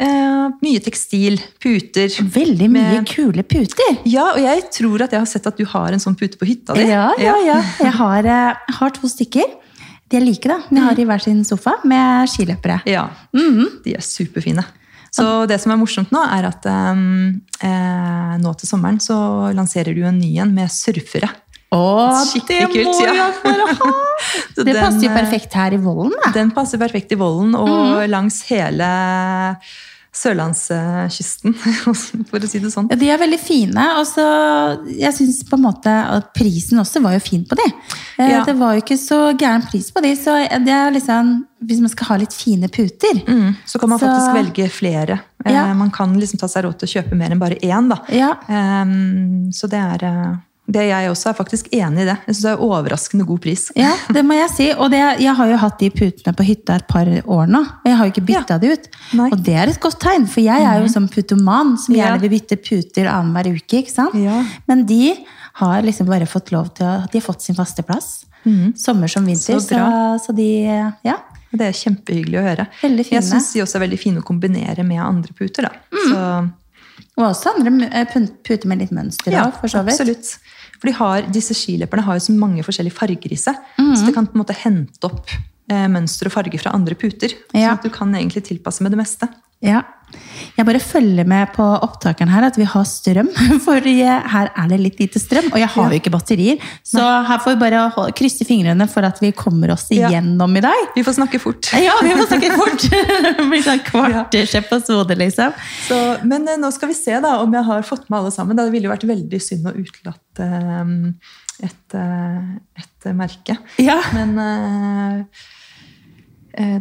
Eh, 0.00 0.54
mye 0.62 0.80
tekstil, 0.84 1.38
puter. 1.62 2.08
Veldig 2.34 2.68
mye 2.70 3.00
Med- 3.00 3.06
kule 3.08 3.42
puter. 3.42 3.98
Ja, 4.04 4.30
og 4.34 4.40
jeg 4.42 4.64
tror 4.74 5.02
at 5.06 5.12
jeg 5.12 5.20
har 5.20 5.26
sett 5.30 5.46
at 5.46 5.56
du 5.56 5.64
har 5.64 5.92
en 5.92 6.02
sånn 6.02 6.16
pute 6.18 6.36
på 6.38 6.46
hytta 6.48 6.74
di. 6.74 6.88
Ja, 6.90 7.10
ja, 7.18 7.36
ja. 7.46 7.58
Jeg 7.80 7.92
har, 7.92 8.26
eh, 8.26 8.54
har 8.78 8.90
to 8.90 9.06
stykker. 9.08 9.44
De 10.10 10.16
er 10.18 10.20
like, 10.24 10.44
da. 10.48 10.58
De 10.70 10.80
har 10.80 10.98
i 11.00 11.04
hver 11.04 11.22
sin 11.22 11.44
sofa 11.44 11.78
med 11.84 12.28
skiløpere. 12.28 12.82
Ja, 12.86 13.08
De 13.32 13.94
er 13.94 14.00
superfine. 14.00 14.64
Så 15.14 15.46
det 15.46 15.60
som 15.62 15.70
er 15.70 15.76
morsomt 15.78 16.10
nå, 16.10 16.18
er 16.26 16.44
at 16.48 16.66
um, 16.66 17.40
eh, 17.62 18.34
nå 18.42 18.52
til 18.58 18.66
sommeren 18.68 18.98
så 18.98 19.14
lanserer 19.54 19.94
du 19.94 20.02
en 20.02 20.18
ny 20.18 20.32
en 20.42 20.52
med 20.52 20.68
surfere. 20.68 21.28
Å, 21.74 21.80
Skikkelig 22.30 22.68
kult, 22.72 23.00
ja. 23.02 23.14
ha! 23.18 23.92
Det 24.54 24.64
den, 24.68 24.76
passer 24.78 25.02
jo 25.02 25.10
eh, 25.10 25.16
perfekt 25.18 25.56
her 25.58 25.74
i 25.74 25.80
Vollen, 25.82 26.12
da. 26.24 26.30
Den 26.36 26.52
passer 26.54 26.78
perfekt 26.80 27.10
i 27.12 27.18
Vollen 27.18 27.56
og 27.58 28.04
langs 28.12 28.42
hele 28.48 28.86
sørlandskysten, 30.14 31.54
for 32.30 32.38
å 32.44 32.46
si 32.48 32.60
det 32.62 32.70
sånn. 32.70 32.86
Ja, 32.92 32.98
de 33.00 33.08
er 33.10 33.18
veldig 33.18 33.38
fine. 33.42 33.84
Og 33.98 34.06
så, 34.06 34.24
jeg 34.94 35.10
syns 35.16 35.40
på 35.48 35.58
en 35.58 35.64
måte 35.66 35.90
at 35.90 36.28
prisen 36.36 36.78
også 36.82 37.02
var 37.04 37.16
jo 37.16 37.22
fin 37.24 37.42
på 37.50 37.58
de. 37.58 37.66
Eh, 38.20 38.30
Ja. 38.30 38.44
Det 38.46 38.54
var 38.60 38.76
jo 38.76 38.84
ikke 38.84 38.98
så 39.00 39.18
gæren 39.34 39.64
pris 39.66 39.90
på 39.90 40.02
de, 40.04 40.12
så 40.18 40.36
det 40.62 40.70
er 40.70 40.94
liksom 40.94 41.34
Hvis 41.64 41.80
man 41.80 41.90
skal 41.90 42.06
ha 42.12 42.16
litt 42.20 42.34
fine 42.36 42.68
puter 42.68 43.22
Mm, 43.26 43.54
så 43.66 43.78
kan 43.80 43.88
man 43.88 43.98
Så- 43.98 44.06
faktisk 44.06 44.34
velge 44.36 44.70
flere. 44.70 45.18
Eh, 45.44 45.52
Ja. 45.52 45.72
Man 45.74 45.90
kan 45.90 46.14
liksom 46.20 46.38
ta 46.38 46.46
seg 46.46 46.64
råd 46.64 46.78
til 46.78 46.86
å 46.88 46.92
kjøpe 46.94 47.16
mer 47.16 47.30
enn 47.32 47.38
bare 47.40 47.56
én. 47.58 47.88
Da. 47.88 47.98
Ja. 48.08 48.34
Um, 48.48 49.50
så 49.50 49.66
det 49.68 49.80
er 49.80 50.04
eh, 50.04 50.36
det 50.66 50.86
jeg 50.88 51.10
også 51.10 51.28
er 51.28 51.36
faktisk 51.36 51.66
enig 51.76 52.04
i 52.04 52.08
det. 52.08 52.14
Jeg 52.24 52.34
synes 52.34 52.44
det 52.46 52.52
er 52.54 52.62
overraskende 52.64 53.26
god 53.28 53.40
pris. 53.44 53.66
Ja, 53.76 53.90
det 54.16 54.22
må 54.24 54.36
jeg 54.38 54.48
si. 54.54 54.68
Og 54.72 54.88
det, 54.94 55.00
jeg 55.20 55.34
har 55.36 55.50
jo 55.50 55.58
hatt 55.60 55.76
de 55.82 55.90
putene 55.92 56.32
på 56.36 56.46
hytta 56.48 56.78
et 56.80 56.86
par 56.88 57.10
år 57.10 57.50
nå. 57.52 57.60
Og 57.60 57.90
jeg 57.90 57.98
har 57.98 58.08
jo 58.08 58.14
ikke 58.14 58.26
bytta 58.30 58.56
de 58.62 58.70
ut. 58.72 58.88
Nei. 59.20 59.28
Og 59.28 59.42
det 59.44 59.58
er 59.60 59.72
et 59.74 59.80
godt 59.82 60.00
tegn, 60.00 60.24
for 60.30 60.40
jeg 60.44 60.64
er 60.64 60.80
jo 60.80 60.88
som 60.92 61.08
putoman 61.12 61.74
som 61.80 61.96
gjerne 61.96 62.22
vil 62.22 62.32
bytte 62.32 62.56
puter 62.64 63.10
annenhver 63.12 63.52
uke. 63.58 63.82
ikke 63.82 63.92
sant? 63.92 64.16
Ja. 64.16 64.40
Men 64.70 64.86
de 64.88 65.12
har 65.60 65.84
liksom 65.84 66.08
bare 66.08 66.26
fått 66.26 66.50
lov 66.54 66.72
til 66.74 66.88
å 66.88 66.94
De 67.12 67.20
har 67.20 67.26
fått 67.28 67.44
sin 67.44 67.58
faste 67.58 67.84
plass. 67.86 68.24
Sommer 68.76 69.08
som 69.08 69.24
vinter. 69.24 69.60
Så 69.60 69.68
Så, 69.68 70.24
så, 70.26 70.32
de 70.36 70.48
Ja. 71.04 71.20
Det 71.54 71.68
er 71.68 71.76
kjempehyggelig 71.76 72.38
å 72.40 72.42
høre. 72.42 72.64
Jeg 72.82 73.22
syns 73.22 73.52
de 73.52 73.60
også 73.62 73.78
er 73.78 73.84
veldig 73.84 73.98
fine 74.00 74.18
å 74.18 74.26
kombinere 74.26 74.82
med 74.82 74.98
andre 74.98 75.32
puter. 75.36 75.68
Da. 75.68 75.70
Mm. 75.92 76.08
Så, 76.08 76.22
Og 77.18 77.26
også 77.28 77.54
andre 77.54 77.88
eh, 77.90 78.14
puter 78.46 78.68
med 78.70 78.82
litt 78.82 78.94
mønster 78.94 79.34
ja, 79.34 79.46
for 79.54 79.70
så 79.70 79.84
vidt. 79.86 79.98
absolutt. 79.98 80.34
For 80.80 80.90
de 80.90 80.96
har, 80.98 81.26
disse 81.32 81.56
skilepperne 81.56 82.04
har 82.06 82.18
jo 82.18 82.26
så 82.26 82.34
mange 82.36 82.64
forskjellige 82.66 82.96
farger 82.96 83.34
i 83.34 83.40
seg. 83.40 83.58
Mhm. 83.78 83.94
Så 83.96 84.08
det 84.08 84.14
kan 84.16 84.28
på 84.28 84.36
en 84.36 84.42
måte 84.42 84.56
hente 84.58 85.08
opp 85.08 85.32
eh, 85.70 85.86
mønster 85.90 86.28
og 86.28 86.36
farger 86.36 86.60
fra 86.60 86.74
andre 86.76 86.98
puter. 86.98 87.36
Ja. 87.54 87.76
Så 87.76 87.88
du 87.88 87.94
kan 87.94 88.14
egentlig 88.14 88.44
tilpasse 88.50 88.84
med 88.84 88.94
det 88.94 89.00
meste. 89.00 89.30
Ja. 89.64 89.82
Jeg 90.54 90.66
bare 90.68 90.78
følger 90.82 91.26
med 91.26 91.50
på 91.56 91.64
opptakeren 91.64 92.30
her 92.30 92.46
at 92.46 92.58
vi 92.58 92.66
har 92.68 92.84
strøm. 92.86 93.30
For 93.64 93.82
her 93.82 94.50
er 94.50 94.68
det 94.70 94.78
litt 94.80 95.00
lite 95.02 95.20
strøm, 95.22 95.50
og 95.50 95.58
jeg 95.58 95.70
har 95.74 95.90
jo 95.90 95.98
ikke 95.98 96.12
batterier. 96.14 96.62
Så 96.86 97.02
her 97.02 97.42
får 97.42 97.56
vi 97.56 97.62
bare 97.64 98.10
krysse 98.16 98.46
fingrene 98.46 98.86
for 98.90 99.06
at 99.06 99.18
vi 99.22 99.32
kommer 99.36 99.72
oss 99.74 99.88
igjennom 99.94 100.54
i 100.58 100.62
dag. 100.64 100.90
Vi 100.94 101.02
får 101.06 101.18
snakke 101.18 101.40
fort. 101.42 101.72
Ja, 101.80 101.96
vi 102.04 102.14
får 102.14 102.30
snakke 102.30 102.52
fort! 102.54 102.86
Det 103.24 103.48
blir 103.50 103.64
sånn 103.64 103.82
kvarters 103.86 104.54
episode, 104.58 105.16
liksom. 105.18 105.54
Så, 105.88 105.98
men 106.28 106.46
eh, 106.48 106.58
nå 106.60 106.70
skal 106.74 106.90
vi 106.90 106.96
se 106.98 107.16
da 107.22 107.36
om 107.42 107.54
jeg 107.54 107.66
har 107.66 107.86
fått 107.86 108.06
med 108.08 108.20
alle 108.20 108.32
sammen. 108.34 108.58
Det 108.58 108.68
ville 108.72 108.88
jo 108.88 108.94
vært 108.94 109.06
veldig 109.08 109.40
synd 109.42 109.68
å 109.70 109.74
utelate 109.74 110.48
et, 111.64 111.68
et, 111.70 111.98
eh, 111.98 112.84
et 112.84 113.10
merke. 113.16 113.58
Ja. 113.82 113.98
Men 114.14 114.38
eh, 114.40 115.18
eh, 115.18 115.44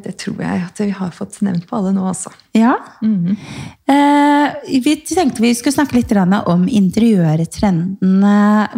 det 0.03 0.13
tror 0.21 0.41
jeg 0.43 0.63
at 0.67 0.79
vi 0.83 0.89
har 0.93 1.13
fått 1.15 1.39
nevnt 1.45 1.65
på 1.69 1.77
alle 1.79 1.93
nå, 1.95 2.03
altså. 2.09 2.29
Ja. 2.53 2.75
Eh, 3.01 4.47
vi 4.83 4.93
tenkte 5.01 5.41
vi 5.41 5.53
skulle 5.57 5.75
snakke 5.75 5.97
litt 5.97 6.11
om 6.13 6.67
interiørtrendene, 6.69 8.35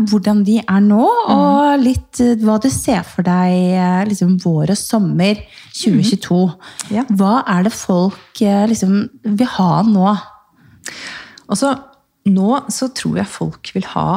hvordan 0.10 0.44
de 0.48 0.60
er 0.64 0.84
nå, 0.86 1.04
og 1.36 1.82
litt 1.82 2.22
eh, 2.24 2.38
hva 2.42 2.58
du 2.62 2.70
ser 2.72 3.04
for 3.08 3.28
deg 3.28 3.56
eh, 3.76 4.04
liksom 4.10 4.38
vår 4.44 4.72
og 4.76 4.80
sommer 4.80 5.42
2022. 5.76 6.40
Ja. 6.96 7.04
Hva 7.10 7.42
er 7.58 7.68
det 7.68 7.74
folk 7.76 8.42
eh, 8.46 8.64
liksom 8.72 9.02
vil 9.26 9.52
ha 9.58 9.72
nå? 9.88 10.16
Altså, 11.52 11.76
nå 12.32 12.62
så 12.74 12.90
tror 12.96 13.20
jeg 13.22 13.36
folk 13.36 13.76
vil 13.76 13.86
ha 13.92 14.10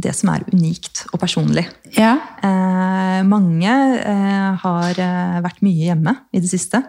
det 0.00 0.12
som 0.16 0.32
er 0.32 0.44
unikt 0.52 1.04
og 1.12 1.20
personlig. 1.22 1.66
Ja. 1.96 2.16
Eh, 2.42 3.20
mange 3.28 3.72
eh, 4.00 4.62
har 4.62 5.00
eh, 5.00 5.40
vært 5.44 5.62
mye 5.64 5.90
hjemme 5.90 6.16
i 6.32 6.42
det 6.42 6.50
siste. 6.50 6.82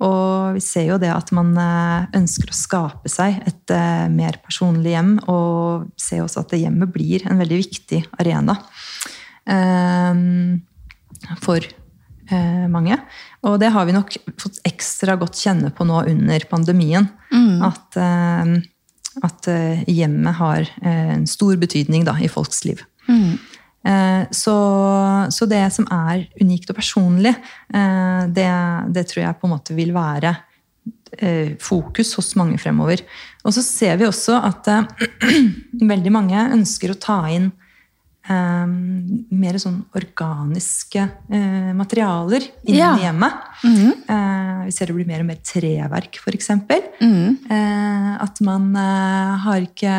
Og 0.00 0.56
vi 0.56 0.62
ser 0.64 0.86
jo 0.88 1.00
det 1.00 1.10
at 1.12 1.32
man 1.36 1.52
eh, 1.60 2.06
ønsker 2.20 2.52
å 2.52 2.56
skape 2.56 3.10
seg 3.12 3.42
et 3.48 3.74
eh, 3.74 4.06
mer 4.12 4.38
personlig 4.44 4.94
hjem. 4.94 5.16
Og 5.32 5.90
ser 6.00 6.24
også 6.24 6.44
at 6.44 6.56
hjemmet 6.58 6.92
blir 6.94 7.26
en 7.26 7.40
veldig 7.40 7.60
viktig 7.64 8.04
arena 8.20 8.58
for 11.40 11.64
mange. 12.70 12.94
Og 13.42 13.56
det 13.58 13.70
har 13.74 13.86
vi 13.88 13.94
nok 13.96 14.12
fått 14.38 14.60
ekstra 14.68 15.16
godt 15.18 15.40
kjenne 15.40 15.72
på 15.74 15.82
nå 15.88 16.04
under 16.12 16.44
pandemien. 16.46 17.08
At, 17.64 17.96
eh, 17.96 18.52
at 19.26 19.48
eh, 19.50 19.82
hjemmet 19.90 20.38
har 20.38 20.66
eh, 20.82 21.14
en 21.16 21.26
stor 21.28 21.56
betydning 21.60 22.04
da, 22.06 22.14
i 22.22 22.30
folks 22.30 22.64
liv. 22.68 22.82
Eh, 23.10 24.22
Så, 24.30 24.54
så 25.32 25.46
det 25.48 25.62
som 25.72 25.86
er 25.90 26.26
unikt 26.40 26.70
og 26.70 26.76
personlig, 26.76 27.32
det, 28.36 28.50
det 28.92 29.04
tror 29.08 29.22
jeg 29.22 29.38
på 29.40 29.48
en 29.48 29.54
måte 29.54 29.74
vil 29.74 29.94
være 29.96 30.34
fokus 31.58 32.12
hos 32.14 32.34
mange 32.38 32.58
fremover. 32.60 33.00
Og 33.42 33.56
så 33.56 33.64
ser 33.64 33.96
vi 33.98 34.06
også 34.06 34.36
at 34.46 34.68
veldig 35.92 36.12
mange 36.12 36.44
ønsker 36.54 36.92
å 36.92 36.98
ta 37.00 37.22
inn 37.32 37.48
eh, 38.28 38.66
mer 39.30 39.58
sånn 39.62 39.80
organiske 39.96 41.06
uh, 41.32 41.72
materialer 41.76 42.42
inni 42.64 42.78
Ja. 42.78 42.96
hjemmet. 42.98 43.32
Mm 43.64 43.74
-hmm. 43.76 43.94
uh, 44.10 44.64
vi 44.64 44.72
ser 44.72 44.86
det 44.86 44.94
blir 44.94 45.06
mer 45.06 45.20
og 45.20 45.26
mer 45.26 45.40
treverk, 45.42 46.18
f.eks. 46.20 46.50
Mm. 47.00 47.38
Uh, 47.50 47.90
at 48.20 48.40
man 48.44 48.70
eh, 48.76 49.34
har 49.44 49.64
ikke 49.64 49.94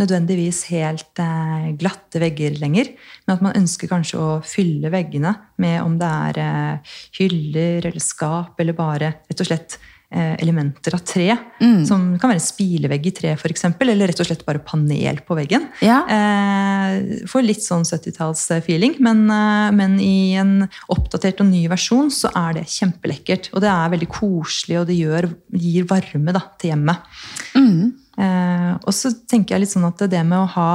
nødvendigvis 0.00 0.64
helt 0.72 1.20
eh, 1.22 1.68
glatte 1.80 2.20
vegger 2.22 2.56
lenger, 2.62 2.92
men 3.26 3.36
at 3.36 3.44
man 3.44 3.56
ønsker 3.58 3.90
kanskje 3.90 4.20
å 4.20 4.28
fylle 4.46 4.90
veggene 4.92 5.34
med 5.62 5.82
om 5.84 5.98
det 6.00 6.10
er 6.28 6.40
eh, 6.42 6.94
hyller 7.20 7.90
eller 7.90 8.02
skap, 8.02 8.58
eller 8.62 8.76
bare 8.78 9.12
rett 9.28 9.44
og 9.44 9.50
slett 9.50 9.76
eh, 9.76 9.91
elementer 10.12 10.94
av 10.96 11.02
tre. 11.08 11.30
Mm. 11.62 11.84
Som 11.88 12.04
kan 12.20 12.30
være 12.30 12.40
en 12.40 12.44
spilevegg 12.44 13.06
i 13.08 13.12
tre, 13.16 13.32
f.eks., 13.36 13.64
eller 13.80 14.10
rett 14.10 14.20
og 14.22 14.28
slett 14.28 14.44
bare 14.46 14.62
panel 14.64 15.20
på 15.26 15.36
veggen. 15.38 15.68
Ja. 15.84 16.02
Eh, 16.10 17.24
får 17.30 17.46
litt 17.46 17.64
sånn 17.64 17.86
70-talls-feeling, 17.88 18.98
men, 19.04 19.24
eh, 19.32 19.70
men 19.76 19.98
i 20.02 20.34
en 20.40 20.66
oppdatert 20.92 21.42
og 21.44 21.48
ny 21.50 21.64
versjon 21.72 22.10
så 22.12 22.32
er 22.36 22.58
det 22.58 22.68
kjempelekkert. 22.72 23.50
Og 23.54 23.64
det 23.64 23.72
er 23.72 23.94
veldig 23.96 24.10
koselig, 24.12 24.80
og 24.82 24.86
det 24.90 24.98
gjør, 25.00 25.30
gir 25.64 25.88
varme 25.90 26.36
da, 26.36 26.44
til 26.60 26.74
hjemmet. 26.74 27.10
Mm. 27.56 27.92
Eh, 28.18 28.70
og 28.82 28.92
så 28.96 29.14
tenker 29.28 29.56
jeg 29.56 29.64
litt 29.64 29.74
sånn 29.74 29.88
at 29.88 30.06
det 30.12 30.24
med 30.26 30.42
å 30.42 30.50
ha, 30.58 30.72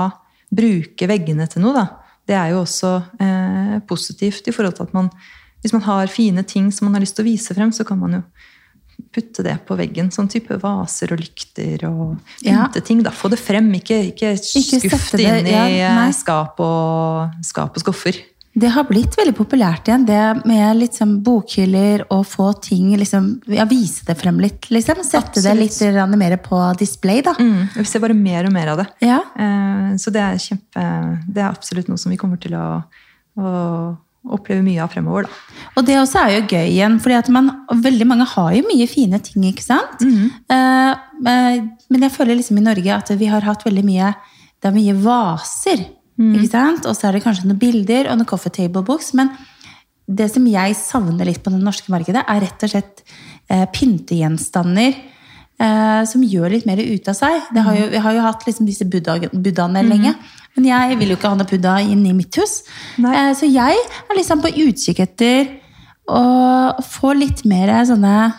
bruke 0.48 1.10
veggene 1.10 1.44
til 1.52 1.66
noe, 1.66 1.76
da, 1.76 2.14
det 2.28 2.36
er 2.40 2.54
jo 2.54 2.62
også 2.62 2.92
eh, 3.24 3.74
positivt 3.88 4.48
i 4.48 4.54
forhold 4.56 4.78
til 4.78 4.88
at 4.88 4.96
man 4.96 5.12
hvis 5.64 5.74
man 5.74 5.84
har 5.88 6.12
fine 6.12 6.44
ting 6.48 6.70
som 6.72 6.88
man 6.88 6.96
har 6.96 7.04
lyst 7.04 7.18
til 7.18 7.26
å 7.26 7.28
vise 7.32 7.56
frem, 7.58 7.72
så 7.74 7.84
kan 7.88 8.00
man 8.00 8.20
jo 8.20 8.22
putte 9.18 9.44
det 9.46 9.58
på 9.68 9.78
veggen. 9.80 10.12
Sånn 10.14 10.30
type 10.32 10.60
vaser 10.62 11.12
og 11.16 11.22
lykter 11.26 11.84
og 11.90 12.18
Ja. 12.46 12.68
ting. 12.80 13.02
da. 13.04 13.12
Få 13.12 13.30
det 13.34 13.40
frem, 13.42 13.68
ikke, 13.82 14.14
ikke 14.14 14.34
Ikke 14.38 14.82
skuff 14.86 15.12
det 15.18 15.26
inn 15.26 15.48
i 15.48 15.80
ja, 15.82 16.10
skap 16.14 16.60
og, 16.64 17.34
skap 17.44 17.76
og 17.76 17.84
skuffer. 17.84 18.22
Det 18.58 18.72
har 18.74 18.88
blitt 18.90 19.14
veldig 19.20 19.36
populært 19.38 19.86
igjen, 19.86 20.06
det 20.08 20.46
med 20.50 20.80
liksom 20.80 21.20
bokhyller 21.26 22.08
og 22.10 22.24
få 22.26 22.48
ting 22.64 22.96
liksom, 22.98 23.28
ja, 23.54 23.68
Vise 23.70 24.08
det 24.08 24.16
frem 24.18 24.40
litt, 24.42 24.66
liksom. 24.74 25.04
Sette 25.06 25.44
det 25.46 25.54
litt 25.60 25.78
mer 26.18 26.38
på 26.42 26.62
display, 26.80 27.22
da. 27.22 27.36
Mm, 27.38 27.68
vi 27.76 27.86
ser 27.86 28.02
bare 28.02 28.18
mer 28.18 28.48
og 28.50 28.56
mer 28.56 28.74
av 28.74 28.82
det. 28.82 28.88
Ja. 29.06 29.20
Eh, 29.38 29.92
så 30.02 30.14
det 30.14 30.24
er 30.24 30.42
kjempe 30.42 30.88
Det 31.28 31.44
er 31.44 31.52
absolutt 31.52 31.88
noe 31.92 32.02
som 32.02 32.10
vi 32.10 32.18
kommer 32.18 32.42
til 32.42 32.58
å, 32.58 32.84
å 33.38 33.98
oppleve 34.36 34.64
mye 34.66 34.82
av 34.84 34.92
fremover, 34.94 35.28
da. 35.28 35.64
Og 35.78 35.86
det 35.86 35.98
også 36.00 36.24
er 36.24 36.32
jo 36.34 36.46
gøy 36.50 36.72
igjen, 36.72 36.98
fordi 37.04 37.18
at 37.18 37.30
man, 37.34 37.52
veldig 37.84 38.08
mange 38.10 38.26
har 38.34 38.54
jo 38.56 38.64
mye 38.66 38.88
fine 38.90 39.20
ting, 39.24 39.44
ikke 39.46 39.64
sant? 39.64 40.02
Mm 40.02 40.16
-hmm. 40.16 40.32
eh, 40.56 41.64
men 41.90 42.02
jeg 42.02 42.12
føler 42.12 42.36
liksom 42.36 42.58
i 42.58 42.66
Norge 42.66 42.96
at 42.96 43.10
vi 43.20 43.26
har 43.26 43.42
hatt 43.42 43.66
veldig 43.66 43.86
mye 43.86 44.14
Det 44.62 44.68
er 44.68 44.74
mye 44.74 44.94
vaser, 44.94 45.86
mm. 46.18 46.36
ikke 46.36 46.50
sant? 46.50 46.86
Og 46.86 46.96
så 46.96 47.08
er 47.08 47.12
det 47.12 47.24
kanskje 47.24 47.46
noen 47.46 47.60
bilder 47.60 48.10
og 48.10 48.18
noen 48.18 48.26
coffee 48.26 48.50
table 48.50 48.82
books, 48.82 49.14
men 49.14 49.30
det 50.08 50.32
som 50.32 50.48
jeg 50.48 50.76
savner 50.76 51.26
litt 51.26 51.44
på 51.44 51.52
det 51.52 51.60
norske 51.62 51.92
markedet, 51.92 52.24
er 52.28 52.42
rett 52.42 52.64
og 52.64 52.70
slett 52.70 53.04
eh, 53.50 53.66
pyntegjenstander 53.66 54.96
eh, 55.60 56.04
som 56.06 56.22
gjør 56.24 56.52
litt 56.52 56.66
mer 56.66 56.78
ut 56.78 57.08
av 57.10 57.16
seg. 57.16 57.42
Det 57.54 57.64
har 57.64 57.76
jo, 57.76 57.88
vi 57.90 57.98
har 57.98 58.14
jo 58.14 58.22
hatt 58.22 58.44
liksom 58.46 58.66
disse 58.66 58.86
buddha- 58.86 59.30
buddhaene 59.34 59.84
lenge, 59.88 60.16
men 60.56 60.66
jeg 60.66 60.98
vil 61.00 61.10
jo 61.10 61.16
ikke 61.18 61.30
ha 61.30 61.36
noe 61.36 61.46
buddha 61.50 61.80
inn 61.82 62.06
i 62.06 62.14
mitt 62.14 62.36
hus. 62.36 62.64
Eh, 63.00 63.34
så 63.34 63.46
jeg 63.52 63.76
er 63.78 64.16
liksom 64.16 64.42
på 64.42 64.54
utkikk 64.54 65.00
etter 65.00 65.48
å 66.08 66.82
få 66.84 67.14
litt 67.18 67.44
mer 67.46 67.68
sånne 67.86 68.34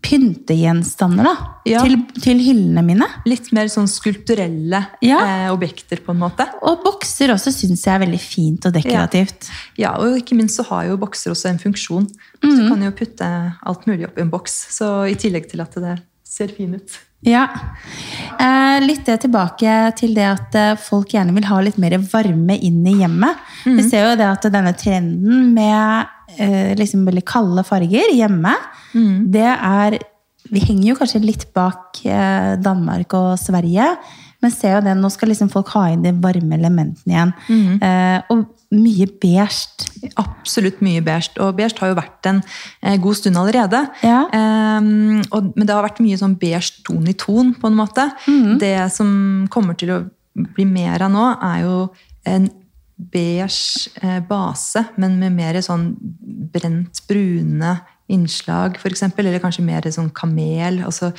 pyntegjenstander 0.00 1.24
da, 1.26 1.32
Ja. 1.68 1.82
til, 1.84 1.98
til 2.24 2.38
hyllene 2.40 2.82
mine. 2.84 3.06
Litt 3.28 3.50
mer 3.52 3.68
sånn 3.68 3.86
skulpturelle 3.90 4.80
Ja. 5.04 5.18
eh, 5.20 5.50
objekter, 5.52 6.00
på 6.00 6.12
en 6.14 6.18
måte. 6.22 6.46
Og 6.62 6.82
bokser 6.82 7.28
også 7.34 7.52
syns 7.52 7.84
jeg 7.84 7.94
er 7.94 8.06
veldig 8.06 8.20
fint 8.20 8.64
og 8.66 8.72
dekorativt. 8.72 9.50
Ja, 9.76 9.92
og 9.98 10.16
ikke 10.16 10.34
minst 10.36 10.56
så 10.56 10.64
har 10.70 10.86
jo 10.88 10.96
bokser 10.96 11.30
også 11.32 11.50
en 11.50 11.58
funksjon. 11.58 12.08
Så 12.42 12.48
Mhm. 12.48 12.56
du 12.56 12.68
kan 12.70 12.82
jo 12.82 12.90
putte 12.92 13.56
alt 13.62 13.86
mulig 13.86 14.06
oppi 14.08 14.22
en 14.22 14.30
boks. 14.30 14.52
Så 14.70 15.04
i 15.10 15.14
tillegg 15.14 15.50
til 15.50 15.60
at 15.60 15.72
det 15.74 16.00
ser 16.30 16.52
fin 16.54 16.74
ut. 16.78 16.98
Ja. 17.26 17.44
Eh, 18.40 18.78
litt 18.84 19.04
tilbake 19.04 19.74
til 19.98 20.14
det 20.16 20.24
at 20.24 20.56
eh, 20.56 20.76
folk 20.80 21.12
gjerne 21.12 21.34
vil 21.36 21.48
ha 21.50 21.58
litt 21.64 21.76
mer 21.80 21.98
varme 22.00 22.56
inn 22.56 22.80
i 22.88 22.96
hjemmet. 23.02 23.42
Vi 23.66 23.84
ser 23.88 24.06
jo 24.06 24.14
det 24.20 24.28
at 24.28 24.48
denne 24.52 24.72
trenden 24.78 25.50
med 25.56 26.38
eh, 26.38 26.72
liksom 26.78 27.04
veldig 27.08 27.24
kalde 27.28 27.66
farger 27.68 28.14
hjemme, 28.16 28.54
det 29.30 29.46
er 29.46 30.00
Vi 30.50 30.58
henger 30.64 30.88
jo 30.88 30.94
kanskje 30.98 31.20
litt 31.22 31.44
bak 31.54 32.00
Danmark 32.64 33.12
og 33.14 33.36
Sverige, 33.38 33.84
men 34.40 34.50
ser 34.50 34.78
jo 34.78 34.80
det, 34.82 34.96
nå 34.96 35.10
skal 35.12 35.30
liksom 35.30 35.50
folk 35.52 35.68
ha 35.76 35.84
inn 35.92 36.02
de 36.02 36.14
varme 36.16 36.56
elementene 36.56 37.12
igjen. 37.12 37.34
Eh, 37.84 38.32
og 38.32 38.48
mye 38.70 39.06
beige. 39.20 40.10
Absolutt 40.20 40.80
mye 40.84 41.02
beige. 41.04 41.34
Og 41.42 41.56
beige 41.58 41.78
har 41.80 41.90
jo 41.90 41.98
vært 41.98 42.28
en 42.30 42.40
eh, 42.82 42.96
god 43.02 43.18
stund 43.18 43.40
allerede. 43.40 43.82
Ja. 44.06 44.22
Ehm, 44.36 45.20
og, 45.30 45.50
men 45.56 45.66
det 45.66 45.74
har 45.74 45.86
vært 45.86 46.02
mye 46.04 46.18
sånn 46.20 46.38
beige 46.40 46.84
ton 46.86 47.08
i 47.10 47.16
ton, 47.18 47.52
på 47.58 47.70
en 47.70 47.78
måte. 47.78 48.06
Det 48.60 48.76
som 48.94 49.10
kommer 49.50 49.78
til 49.78 49.94
å 49.96 50.00
bli 50.54 50.66
mer 50.68 51.02
av 51.02 51.12
nå, 51.12 51.26
er 51.50 51.62
jo 51.64 51.76
en 52.30 52.50
beige 53.10 53.90
eh, 54.02 54.20
base, 54.28 54.84
men 55.00 55.16
med 55.20 55.34
mer 55.38 55.58
sånn 55.64 55.94
brent 56.52 57.02
brune 57.08 57.78
innslag, 58.10 58.76
for 58.82 58.90
eksempel, 58.90 59.28
eller 59.28 59.42
kanskje 59.42 59.64
mer 59.64 59.86
sånn 59.94 60.10
kamel, 60.14 60.80
altså 60.86 61.12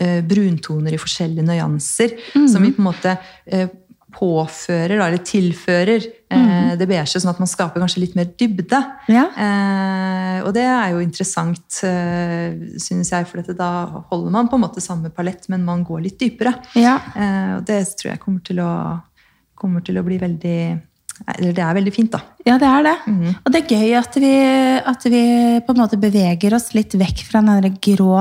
eh, 0.00 0.20
bruntoner 0.26 0.96
i 0.96 1.00
forskjellige 1.00 1.44
nyanser, 1.46 2.16
som 2.32 2.64
vi 2.64 2.72
på 2.72 2.80
en 2.80 2.88
måte 2.88 3.14
eh, 3.46 3.68
påfører, 4.14 4.96
eller 4.98 5.22
tilfører 5.26 6.04
mm. 6.30 6.76
det 6.80 6.88
beige, 6.90 7.20
sånn 7.20 7.32
at 7.32 7.40
man 7.42 7.50
skaper 7.50 7.82
kanskje 7.82 8.02
litt 8.02 8.16
mer 8.18 8.28
dybde. 8.38 8.80
Ja. 9.10 9.26
Eh, 9.30 10.38
og 10.44 10.52
det 10.56 10.66
er 10.66 10.92
jo 10.94 11.02
interessant, 11.04 11.80
eh, 11.86 12.76
synes 12.80 13.12
jeg, 13.14 13.28
for 13.30 13.54
da 13.56 13.70
holder 14.10 14.34
man 14.34 14.50
på 14.50 14.58
en 14.58 14.64
måte 14.66 14.82
samme 14.84 15.12
palett, 15.14 15.48
men 15.52 15.66
man 15.66 15.84
går 15.86 16.04
litt 16.06 16.20
dypere. 16.20 16.54
Ja. 16.78 16.98
Eh, 17.14 17.56
og 17.58 17.66
det 17.68 17.82
tror 18.00 18.12
jeg 18.12 18.22
kommer 18.22 18.44
til 18.46 18.62
å, 18.64 18.70
kommer 19.58 19.84
til 19.86 20.00
å 20.00 20.06
bli 20.06 20.20
veldig 20.20 20.60
Eller 21.36 21.52
det 21.52 21.60
er 21.60 21.74
veldig 21.76 21.92
fint, 21.92 22.14
da. 22.14 22.22
Ja, 22.48 22.54
det 22.56 22.64
er 22.64 22.86
det. 22.86 22.94
Og 23.44 23.50
det 23.52 23.58
er 23.60 23.74
gøy 23.76 23.90
at 23.98 24.14
vi, 24.22 24.30
at 24.92 25.02
vi 25.12 25.24
på 25.66 25.74
en 25.74 25.82
måte 25.82 25.98
beveger 26.00 26.54
oss 26.56 26.70
litt 26.72 26.94
vekk 26.96 27.20
fra 27.28 27.42
den 27.44 27.76
grå 27.76 28.14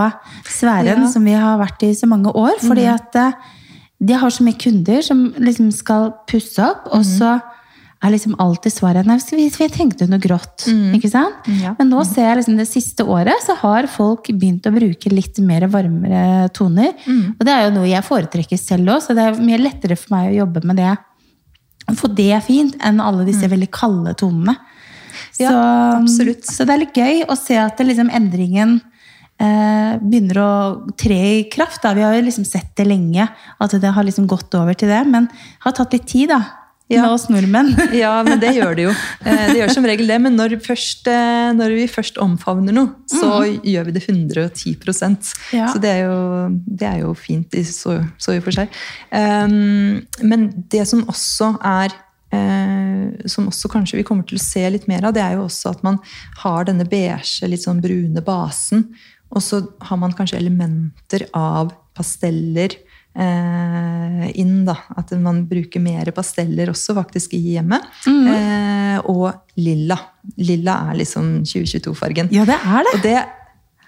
sfæren 0.43 1.05
Ja. 1.05 1.08
som 1.08 1.24
vi 1.24 1.31
har 1.31 1.55
vært 1.62 1.86
i 1.88 1.93
så 1.96 2.10
mange 2.12 2.34
år. 2.36 2.60
Fordi 2.60 2.89
at 2.91 3.15
eh, 3.15 3.55
de 4.00 4.13
har 4.15 4.32
så 4.32 4.44
mye 4.46 4.58
kunder 4.60 5.01
som 5.03 5.25
liksom 5.38 5.72
skal 5.75 6.13
pusse 6.29 6.63
opp, 6.63 6.86
og 6.96 7.03
så 7.06 7.34
er 8.00 8.13
liksom 8.13 8.38
alltid 8.39 8.72
svaret 8.72 9.06
Nei, 9.06 9.18
vi, 9.36 9.50
vi 9.51 9.68
tenkte 9.68 10.06
noe 10.08 10.22
grått. 10.24 10.63
Ikke 10.96 11.10
sant? 11.12 11.50
Ja. 11.60 11.74
Men 11.77 11.89
nå 11.91 12.06
ser 12.08 12.29
jeg 12.29 12.38
liksom 12.39 12.56
det 12.56 12.68
siste 12.70 13.03
året 13.03 13.44
så 13.44 13.58
har 13.60 13.89
folk 13.91 14.29
begynt 14.32 14.63
å 14.70 14.72
bruke 14.72 15.12
litt 15.12 15.36
mer 15.44 15.68
varmere 15.68 16.48
toner. 16.56 16.94
Og 17.36 17.44
det 17.44 17.51
er 17.58 17.65
jo 17.68 17.74
noe 17.75 17.89
jeg 17.91 18.08
foretrekker 18.08 18.58
selv 18.62 18.94
òg, 18.96 19.03
så 19.03 19.15
det 19.18 19.25
er 19.27 19.41
mye 19.44 19.60
lettere 19.60 19.98
for 20.00 20.15
meg 20.15 20.29
å 20.32 20.38
jobbe 20.46 20.63
med 20.63 20.79
det 20.79 20.94
å 21.89 21.96
få 21.98 22.08
det 22.15 22.39
fint 22.46 22.77
enn 22.86 23.01
alle 23.03 23.25
disse 23.27 23.48
veldig 23.51 23.68
kalde 23.74 24.15
tonene. 24.15 24.56
Så, 25.36 25.44
Mm. 25.44 25.44
Ja, 25.44 25.98
absolutt. 26.00 26.46
så 26.46 26.63
det 26.65 26.74
er 26.74 26.79
litt 26.86 26.96
gøy 26.96 27.22
å 27.27 27.36
se 27.36 27.56
at 27.58 27.75
det 27.77 27.86
liksom 27.89 28.10
endringen 28.15 28.79
begynner 29.39 30.38
å 30.43 30.51
tre 31.00 31.19
i 31.39 31.43
kraft. 31.51 31.81
Da. 31.84 31.93
Vi 31.96 32.03
har 32.03 32.15
jo 32.17 32.25
liksom 32.25 32.46
sett 32.48 32.74
det 32.75 32.88
lenge, 32.89 33.27
at 33.60 33.72
det 33.79 33.91
har 33.96 34.03
liksom 34.03 34.27
gått 34.27 34.53
over 34.60 34.75
til 34.75 34.91
det. 34.91 35.03
Men 35.08 35.29
det 35.31 35.63
har 35.67 35.77
tatt 35.77 35.93
litt 35.96 36.08
tid 36.12 36.29
da, 36.34 36.41
Ja. 36.89 37.03
med 37.03 37.12
oss 37.12 37.27
nordmenn. 37.29 37.69
Ja, 37.93 38.24
men 38.25 38.39
det 38.41 38.55
gjør 38.58 38.75
det 38.75 38.84
jo. 38.88 38.93
Eh, 39.24 39.46
Det 39.53 39.60
gjør 39.60 39.74
som 39.75 39.86
regel 39.86 40.08
det. 40.10 40.17
Men 40.22 40.36
når, 40.36 40.58
først, 40.65 41.08
eh, 41.08 41.51
når 41.53 41.75
vi 41.77 41.86
først 41.88 42.17
omfavner 42.17 42.74
noe, 42.74 42.96
så 43.08 43.46
gjør 43.63 43.86
vi 43.86 43.91
det 43.96 44.03
110 44.08 44.75
Ja. 45.53 45.67
Så 45.72 45.79
det 45.79 45.89
er, 45.89 46.10
jo, 46.10 46.50
det 46.65 46.88
er 46.89 47.00
jo 47.05 47.13
fint 47.13 47.53
i 47.53 47.63
så, 47.63 48.00
så 48.17 48.34
i 48.34 48.41
og 48.41 48.43
for 48.43 48.58
seg. 48.58 48.69
Um, 49.13 50.01
men 50.24 50.50
det 50.67 50.88
som 50.89 51.05
også 51.05 51.53
er 51.63 51.93
eh, 52.34 53.27
som 53.29 53.48
også 53.50 53.69
kanskje 53.72 54.00
vi 54.00 54.03
kommer 54.08 54.25
til 54.27 54.38
å 54.39 54.43
se 54.43 54.65
litt 54.69 54.88
mer 54.89 55.05
av, 55.05 55.13
det 55.15 55.22
er 55.24 55.38
jo 55.38 55.46
også 55.48 55.72
at 55.75 55.86
man 55.86 56.00
har 56.43 56.65
denne 56.69 56.86
beige, 56.89 57.48
litt 57.50 57.63
sånn 57.65 57.81
brune 57.81 58.22
basen. 58.25 58.88
Og 59.29 59.43
så 59.45 59.62
har 59.86 60.00
man 60.01 60.13
kanskje 60.17 60.39
elementer 60.39 61.27
av 61.38 61.74
pasteller 61.98 62.74
eh, 63.13 64.29
inn. 64.39 64.63
da, 64.67 64.75
At 64.98 65.12
man 65.21 65.43
bruker 65.50 65.83
mer 65.83 66.09
pasteller 66.15 66.71
også 66.74 66.95
faktisk 66.98 67.36
i 67.38 67.43
hjemmet. 67.55 67.86
Eh, 68.07 68.98
og 69.09 69.59
lilla. 69.59 70.00
Lilla 70.39 70.79
er 70.89 71.01
liksom 71.03 71.43
2022-fargen. 71.48 72.31
Ja, 72.36 72.48
det 72.50 72.57
er 72.57 72.88
det. 72.88 72.95
Og 72.95 73.05
det 73.05 73.17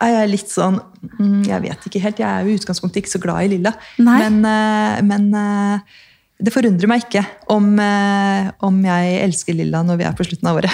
er 0.02 0.16
jeg 0.16 0.30
litt 0.32 0.50
sånn 0.50 0.80
mm, 1.20 1.42
Jeg 1.46 1.62
vet 1.68 1.84
ikke 1.90 2.02
helt. 2.02 2.22
Jeg 2.22 2.30
er 2.30 2.46
jo 2.46 2.54
i 2.54 2.62
utgangspunktet 2.62 3.04
ikke 3.04 3.16
så 3.16 3.22
glad 3.22 3.46
i 3.46 3.52
lilla. 3.56 3.74
Nei. 4.02 4.22
Men, 4.24 4.40
eh, 4.50 5.02
men 5.10 5.28
eh, 5.38 6.00
det 6.42 6.54
forundrer 6.54 6.90
meg 6.90 7.06
ikke 7.06 7.24
om, 7.54 7.68
eh, 7.80 8.50
om 8.66 8.80
jeg 8.86 9.18
elsker 9.26 9.58
lilla 9.58 9.84
når 9.86 10.00
vi 10.00 10.08
er 10.08 10.18
på 10.18 10.26
slutten 10.28 10.50
av 10.50 10.60
året. 10.62 10.74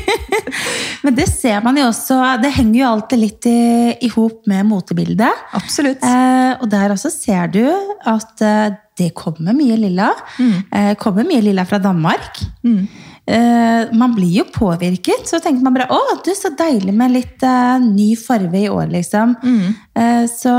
Men 1.04 1.16
det 1.16 1.26
ser 1.30 1.62
man 1.64 1.78
jo 1.78 1.86
også 1.88 2.16
Det 2.42 2.50
henger 2.52 2.76
jo 2.80 2.88
alltid 2.90 3.20
litt 3.22 3.46
i, 3.48 3.60
i 4.04 4.10
hop 4.12 4.48
med 4.50 4.68
motebildet. 4.68 5.44
Absolutt. 5.56 6.04
Eh, 6.04 6.52
og 6.60 6.68
der 6.72 6.92
også 6.94 7.12
ser 7.14 7.52
du 7.54 7.64
at 8.08 8.44
eh, 8.44 8.72
det 9.00 9.12
kommer 9.16 9.56
mye 9.56 9.78
lilla. 9.80 10.10
Eh, 10.40 10.92
kommer 11.00 11.24
mye 11.24 11.40
lilla 11.44 11.64
fra 11.64 11.80
Danmark. 11.80 12.42
Eh, 13.30 13.92
man 13.96 14.14
blir 14.16 14.40
jo 14.40 14.46
påvirket. 14.52 15.28
Så 15.30 15.40
tenker 15.40 15.64
man 15.64 15.76
bare 15.78 15.88
å, 15.94 16.00
du, 16.24 16.32
så 16.36 16.52
deilig 16.58 16.94
med 16.96 17.14
litt 17.14 17.46
eh, 17.46 17.78
ny 17.84 18.12
farve 18.20 18.60
i 18.60 18.68
år, 18.68 18.90
liksom. 18.92 19.36
Eh, 19.94 20.24
så 20.28 20.54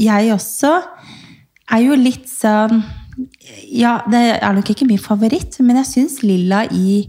jeg 0.00 0.32
også 0.34 0.72
er 1.72 1.84
jo 1.84 1.98
litt 1.98 2.28
sånn 2.30 2.82
Ja, 3.72 3.96
det 4.10 4.22
er 4.38 4.54
nok 4.54 4.70
ikke 4.70 4.86
min 4.86 5.00
favoritt, 5.02 5.58
men 5.64 5.80
jeg 5.80 5.88
syns 5.90 6.22
lilla 6.26 6.64
i 6.70 7.08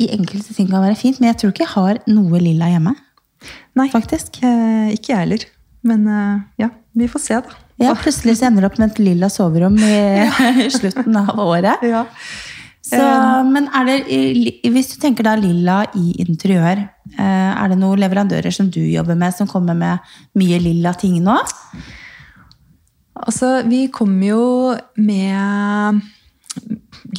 i 0.00 0.06
enkelte 0.14 0.54
ting 0.56 0.68
kan 0.70 0.80
være 0.80 0.96
fint, 0.96 1.18
men 1.20 1.28
jeg 1.28 1.40
tror 1.40 1.50
ikke 1.52 1.64
jeg 1.66 1.74
har 1.74 1.98
noe 2.08 2.38
lilla 2.40 2.70
hjemme. 2.72 2.94
Nei, 3.76 3.88
faktisk. 3.92 4.38
eh, 4.40 4.94
ikke 4.94 5.12
jeg 5.12 5.18
heller. 5.18 5.42
Men 5.86 6.06
eh, 6.08 6.38
ja, 6.62 6.70
vi 6.96 7.08
får 7.10 7.22
se, 7.24 7.40
da. 7.44 7.58
Ja, 7.80 7.92
Plutselig 7.96 8.38
så 8.38 8.48
ender 8.48 8.64
du 8.64 8.68
opp 8.68 8.78
med 8.80 8.92
et 8.92 9.02
lilla 9.02 9.28
soverom 9.32 9.76
i, 9.76 9.98
i 10.66 10.70
slutten 10.72 11.16
av 11.20 11.36
året. 11.40 11.84
Ja. 11.84 12.06
Så, 12.90 13.00
men 13.52 13.68
er 13.76 13.86
det, 13.86 13.98
hvis 14.72 14.88
du 14.94 14.96
tenker 15.02 15.26
da 15.26 15.34
lilla 15.38 15.82
i 16.00 16.14
interiør, 16.24 16.80
eh, 17.12 17.50
er 17.52 17.70
det 17.70 17.76
noen 17.78 18.00
leverandører 18.00 18.54
som 18.54 18.70
du 18.72 18.80
jobber 18.80 19.18
med, 19.20 19.36
som 19.36 19.48
kommer 19.50 19.76
med 19.76 20.12
mye 20.40 20.58
lilla 20.64 20.94
ting 20.98 21.18
nå? 21.24 21.36
Altså, 23.26 23.60
vi 23.68 23.86
kom 23.92 24.16
jo 24.24 24.74
med 24.96 26.00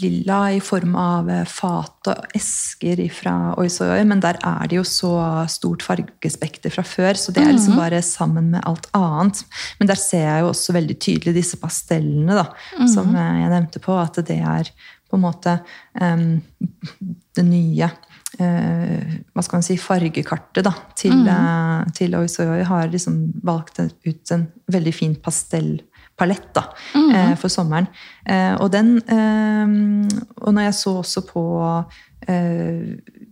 lilla 0.02 0.40
i 0.54 0.60
form 0.64 0.96
av 1.00 1.30
fat 1.50 2.10
og 2.12 2.36
esker 2.36 3.00
fra 3.14 3.34
Oi 3.60 3.68
men 4.08 4.22
der 4.24 4.40
er 4.46 4.70
det 4.70 4.78
jo 4.78 4.84
så 4.88 5.14
stort 5.52 5.84
fargespekter 5.86 6.74
fra 6.74 6.84
før, 6.88 7.20
så 7.20 7.34
det 7.36 7.44
er 7.44 7.54
liksom 7.54 7.80
bare 7.80 8.02
sammen 8.06 8.52
med 8.54 8.66
alt 8.68 8.90
annet. 8.98 9.44
Men 9.80 9.92
der 9.92 10.00
ser 10.00 10.26
jeg 10.28 10.44
jo 10.44 10.52
også 10.52 10.76
veldig 10.78 10.98
tydelig 11.00 11.36
disse 11.38 11.60
pastellene, 11.62 12.38
da, 12.42 12.48
som 12.92 13.14
eh, 13.16 13.42
jeg 13.44 13.54
nevnte 13.56 13.84
på, 13.84 13.98
at 14.00 14.22
det 14.28 14.40
er 14.40 14.72
på 15.12 15.20
en 15.20 15.26
måte 15.26 15.58
um, 16.00 16.40
det 17.36 17.44
nye 17.44 17.90
uh, 18.40 19.02
hva 19.34 19.44
skal 19.44 19.60
man 19.60 19.66
si, 19.66 19.76
fargekartet 19.80 20.64
da, 20.64 20.72
til, 20.98 21.18
eh, 21.28 21.90
til 21.98 22.16
Oi 22.20 22.28
Soy 22.32 22.48
Oi 22.48 22.62
har 22.68 22.92
liksom 22.92 23.20
valgt 23.44 23.82
ut 23.82 24.36
en 24.36 24.48
veldig 24.72 24.94
fin 24.96 25.18
pastellpalett 26.22 26.54
da, 26.54 26.64
eh, 27.16 27.36
for 27.36 27.50
sommeren. 27.50 27.88
Eh, 28.26 28.56
og 28.62 28.72
den 28.72 28.98
eh, 28.98 30.18
Og 30.42 30.54
når 30.54 30.62
jeg 30.70 30.74
så 30.74 30.94
også 31.02 31.26
på 31.28 31.44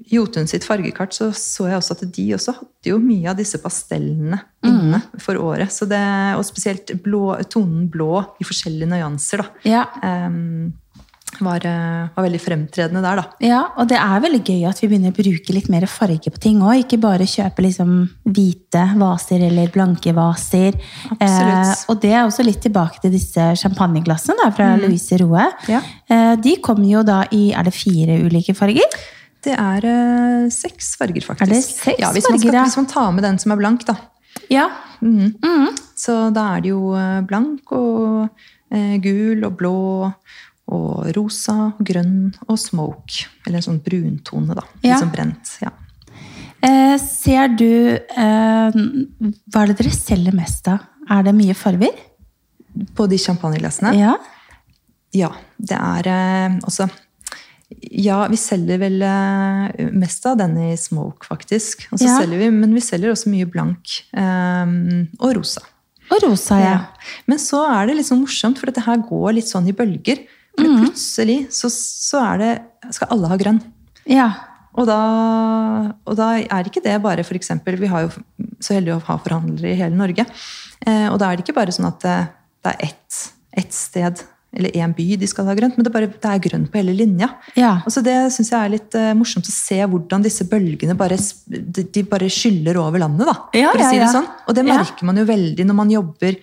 Jotun 0.10 0.48
sitt 0.50 0.64
fargekart, 0.66 1.14
så 1.14 1.30
så 1.36 1.68
jeg 1.70 1.78
også 1.78 1.94
at 1.94 2.12
de 2.16 2.24
også 2.34 2.56
hadde 2.58 2.90
jo 2.90 2.98
mye 2.98 3.30
av 3.30 3.38
disse 3.38 3.60
pastellene 3.62 4.40
inne 4.66 5.02
for 5.22 5.38
året. 5.38 5.70
Så 5.72 5.86
det, 5.88 6.00
og 6.36 6.44
spesielt 6.48 6.96
blå, 7.04 7.36
tonen 7.52 7.88
blå 7.94 8.24
i 8.42 8.48
forskjellige 8.48 8.90
nyanser 8.90 9.44
da, 9.44 9.50
Ja. 9.64 9.86
em, 10.04 10.74
var, 11.40 11.66
eh, 11.66 12.10
var 12.16 12.26
veldig 12.26 12.40
fremtredende 12.42 13.02
der, 13.04 13.22
da. 13.22 13.46
ja, 13.46 13.60
og 13.80 13.88
det 13.92 14.00
er 14.00 14.24
veldig 14.24 14.42
gøy 14.42 14.64
at 14.70 14.82
vi 14.82 14.90
begynner 14.90 15.14
å 15.14 15.18
bruke 15.20 15.56
litt 15.56 15.70
mer 15.72 15.86
farge 15.90 16.34
på 16.34 16.42
ting 16.42 16.60
òg. 16.66 16.84
Ikke 16.84 17.00
bare 17.02 17.28
kjøpe 17.30 17.64
liksom 17.66 17.94
hvite 18.26 18.84
vaser 19.00 19.46
eller 19.48 19.72
blanke 19.74 20.14
vaser. 20.18 20.76
Eh, 21.20 21.74
og 21.92 22.02
det 22.04 22.12
er 22.16 22.26
også 22.26 22.46
litt 22.48 22.62
tilbake 22.66 23.04
til 23.04 23.14
disse 23.14 23.52
champagneglassene 23.62 24.40
da, 24.42 24.50
fra 24.56 24.74
Louise 24.82 25.22
Roe. 25.22 25.48
Ja. 25.72 25.84
Eh, 26.10 26.36
de 26.42 26.58
kommer 26.66 26.90
jo 26.90 27.06
da 27.08 27.22
i 27.36 27.50
Er 27.54 27.66
det 27.68 27.74
fire 27.76 28.20
ulike 28.26 28.56
farger? 28.58 29.00
Det 29.46 29.56
er 29.56 29.86
eh, 29.88 30.48
seks 30.52 30.96
farger, 31.00 31.24
faktisk. 31.24 31.48
Er 31.48 31.54
det 31.54 31.64
seks 31.64 32.02
ja, 32.02 32.12
hvis 32.12 32.28
man, 32.28 32.36
farger, 32.36 32.48
skal, 32.48 32.58
ja? 32.58 32.64
hvis 32.68 32.80
man 32.82 32.90
tar 32.92 33.12
med 33.16 33.28
den 33.28 33.40
som 33.40 33.56
er 33.56 33.62
blank, 33.62 33.86
da. 33.88 33.96
Ja. 34.52 34.68
Så 36.00 36.16
da 36.36 36.46
er 36.56 36.64
det 36.64 36.74
jo 36.74 36.94
eh, 36.98 37.20
blank 37.28 37.72
og 37.76 38.30
eh, 38.74 38.96
gul 39.04 39.46
og 39.48 39.58
blå 39.60 39.78
og 40.70 41.10
rosa 41.18 41.56
og 41.72 41.84
grønn 41.86 42.32
og 42.48 42.58
smoke. 42.62 43.28
Eller 43.46 43.60
en 43.60 43.68
sånn 43.72 43.84
bruntone, 43.84 44.58
da. 44.58 44.66
Ja. 44.82 44.94
Litt 44.94 45.04
sånn 45.04 45.14
brent. 45.14 45.54
Ja. 45.64 45.74
Eh, 46.60 46.96
ser 47.00 47.54
du 47.56 47.70
eh, 47.96 48.76
Hva 48.76 49.62
er 49.62 49.70
det 49.70 49.78
dere 49.80 49.94
selger 49.96 50.36
mest 50.36 50.68
av? 50.68 50.84
Er 51.10 51.24
det 51.26 51.36
mye 51.38 51.56
farger? 51.56 51.96
På 52.96 53.08
de 53.10 53.18
champagneglassene. 53.22 53.94
Ja. 53.98 54.18
Ja, 55.16 55.32
det 55.58 55.78
er 55.78 56.10
eh, 56.12 56.58
også 56.68 56.86
Ja, 57.80 58.22
vi 58.30 58.38
selger 58.38 58.82
vel 58.82 59.02
eh, 59.06 59.90
mest 59.96 60.26
av 60.30 60.38
den 60.42 60.58
i 60.68 60.76
smoke, 60.78 61.26
faktisk. 61.26 61.88
Ja. 62.02 62.20
vi, 62.28 62.50
men 62.54 62.76
vi 62.76 62.84
selger 62.84 63.14
også 63.14 63.32
mye 63.34 63.48
blank 63.50 64.02
eh, 64.14 64.76
og 65.20 65.36
rosa. 65.40 65.64
Og 66.10 66.24
rosa, 66.26 66.58
ja. 66.58 66.74
Ja. 66.74 67.22
Men 67.30 67.42
så 67.42 67.62
er 67.70 67.88
det 67.88 68.00
litt 68.00 68.10
sånn 68.10 68.24
morsomt, 68.24 68.58
for 68.60 68.70
dette 68.70 68.84
her 68.86 69.02
går 69.06 69.38
litt 69.38 69.50
sånn 69.50 69.70
i 69.70 69.76
bølger. 69.78 70.26
For 70.60 70.68
Mhm. 70.70 70.84
plutselig 70.86 71.40
så, 71.56 71.70
så 71.72 72.22
er 72.34 72.38
det, 72.44 72.52
skal 72.96 73.10
alle 73.16 73.28
ha 73.32 73.38
grønn. 73.40 73.62
Ja. 74.10 74.30
Og 74.80 74.86
da, 74.88 74.98
og 76.08 76.16
da 76.20 76.28
er 76.40 76.68
ikke 76.70 76.84
det 76.86 77.02
bare 77.04 77.24
eksempel, 77.26 77.78
Vi 77.80 77.88
har 77.90 78.06
jo 78.06 78.12
så 78.62 78.76
heldige 78.78 78.96
å 79.00 79.04
ha 79.08 79.18
forhandlere 79.18 79.72
i 79.74 79.80
hele 79.80 79.96
Norge. 79.98 80.26
Eh, 80.86 81.08
og 81.10 81.18
da 81.20 81.32
er 81.32 81.38
det 81.40 81.46
ikke 81.48 81.56
bare 81.58 81.74
sånn 81.76 81.88
at 81.90 82.00
det, 82.06 82.18
det 82.64 82.74
er 82.76 82.86
ett, 82.92 83.18
ett 83.58 83.74
sted 83.74 84.22
eller 84.56 84.72
én 84.74 84.94
by 84.98 85.16
de 85.22 85.28
skal 85.30 85.46
ha 85.46 85.54
grønt, 85.54 85.76
men 85.78 85.86
det, 85.86 85.92
er 85.92 85.94
bare, 85.94 86.08
det 86.10 86.26
er 86.26 86.40
grønt 86.42 86.72
på 86.72 86.80
hele 86.80 86.96
linja. 86.98 87.28
Ja. 87.56 87.82
Og 87.86 87.92
så 87.94 88.02
Det 88.02 88.16
syns 88.34 88.50
jeg 88.50 88.58
er 88.66 88.72
litt 88.74 88.96
uh, 88.98 89.12
morsomt 89.14 89.46
å 89.46 89.54
se 89.54 89.78
hvordan 89.86 90.24
disse 90.26 90.48
bølgene 90.50 90.96
bare, 90.98 91.18
de, 91.46 91.84
de 91.84 92.04
bare 92.10 92.26
skyller 92.34 92.80
over 92.82 92.98
landet. 93.04 93.28
da, 93.30 93.36
Ja, 93.54 93.70
for 93.74 93.78
å 93.78 93.84
ja, 93.84 93.90
si 93.92 94.00
det 94.00 94.08
ja. 94.08 94.14
sånn. 94.16 94.26
Og 94.48 94.56
det 94.58 94.66
merker 94.66 95.06
man 95.06 95.18
jo 95.22 95.26
veldig 95.30 95.68
når 95.70 95.78
man 95.78 95.92
jobber 95.94 96.40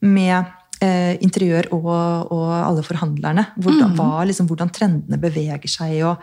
med 0.00 0.44
eh, 0.84 1.14
interiør 1.24 1.70
og, 1.74 1.90
og 2.34 2.48
alle 2.60 2.84
forhandlerne. 2.86 3.46
Hvordan, 3.56 3.94
Mm. 3.94 3.98
hva, 3.98 4.24
liksom, 4.28 4.48
hvordan 4.50 4.72
trendene 4.76 5.18
beveger 5.20 5.70
seg, 5.70 5.96
og, 6.04 6.16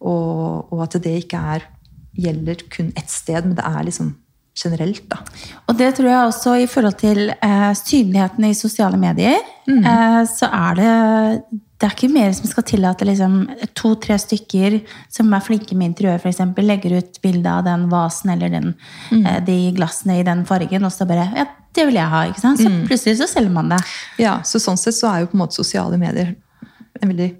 og, 0.00 0.72
og 0.72 0.84
at 0.86 0.98
det 1.04 1.16
ikke 1.24 1.40
er, 1.54 1.66
gjelder 2.14 2.62
kun 2.70 2.92
ett 2.96 3.10
sted, 3.10 3.42
men 3.44 3.56
det 3.58 3.64
er 3.66 3.82
liksom 3.88 4.14
generelt. 4.54 5.02
da. 5.10 5.18
Og 5.66 5.74
det 5.78 5.88
tror 5.96 6.06
jeg 6.06 6.26
også 6.28 6.52
i 6.62 6.66
forhold 6.70 6.94
til 7.00 7.32
eh, 7.34 7.72
synligheten 7.74 8.44
i 8.46 8.54
sosiale 8.54 8.96
medier, 9.02 9.40
eh, 9.66 10.20
så 10.30 10.46
er 10.46 10.78
det 10.78 10.92
det 11.84 11.90
er 11.90 11.96
ikke 11.98 12.14
mer 12.14 12.30
som 12.32 12.48
skal 12.48 12.64
til 12.64 12.86
at 12.88 13.02
liksom 13.04 13.34
to-tre 13.76 14.16
stykker 14.16 14.78
som 15.12 15.34
er 15.36 15.42
flinke 15.44 15.76
med 15.76 15.90
interiør, 15.90 16.22
eksempel, 16.30 16.64
legger 16.64 16.94
ut 16.96 17.18
bilde 17.20 17.50
av 17.50 17.66
den 17.66 17.84
vasen 17.92 18.32
eller 18.32 18.52
den, 18.54 18.70
mm. 19.12 19.26
de 19.44 19.58
glassene 19.76 20.16
i 20.22 20.24
den 20.24 20.46
fargen, 20.48 20.86
og 20.88 20.94
så 20.94 21.04
bare 21.08 21.28
Ja, 21.36 21.44
det 21.76 21.84
vil 21.90 21.98
jeg 21.98 22.08
ha. 22.08 22.22
ikke 22.30 22.40
sant? 22.40 22.62
Så 22.62 22.72
plutselig 22.88 23.18
så 23.20 23.28
selger 23.28 23.52
man 23.52 23.68
det. 23.74 23.82
Ja, 24.22 24.38
så 24.48 24.62
Sånn 24.62 24.80
sett 24.80 24.96
så 24.96 25.10
er 25.10 25.24
jo 25.24 25.28
på 25.32 25.36
en 25.36 25.44
måte 25.44 25.58
sosiale 25.58 26.00
medier 26.00 26.32
en 27.02 27.10
veldig 27.10 27.34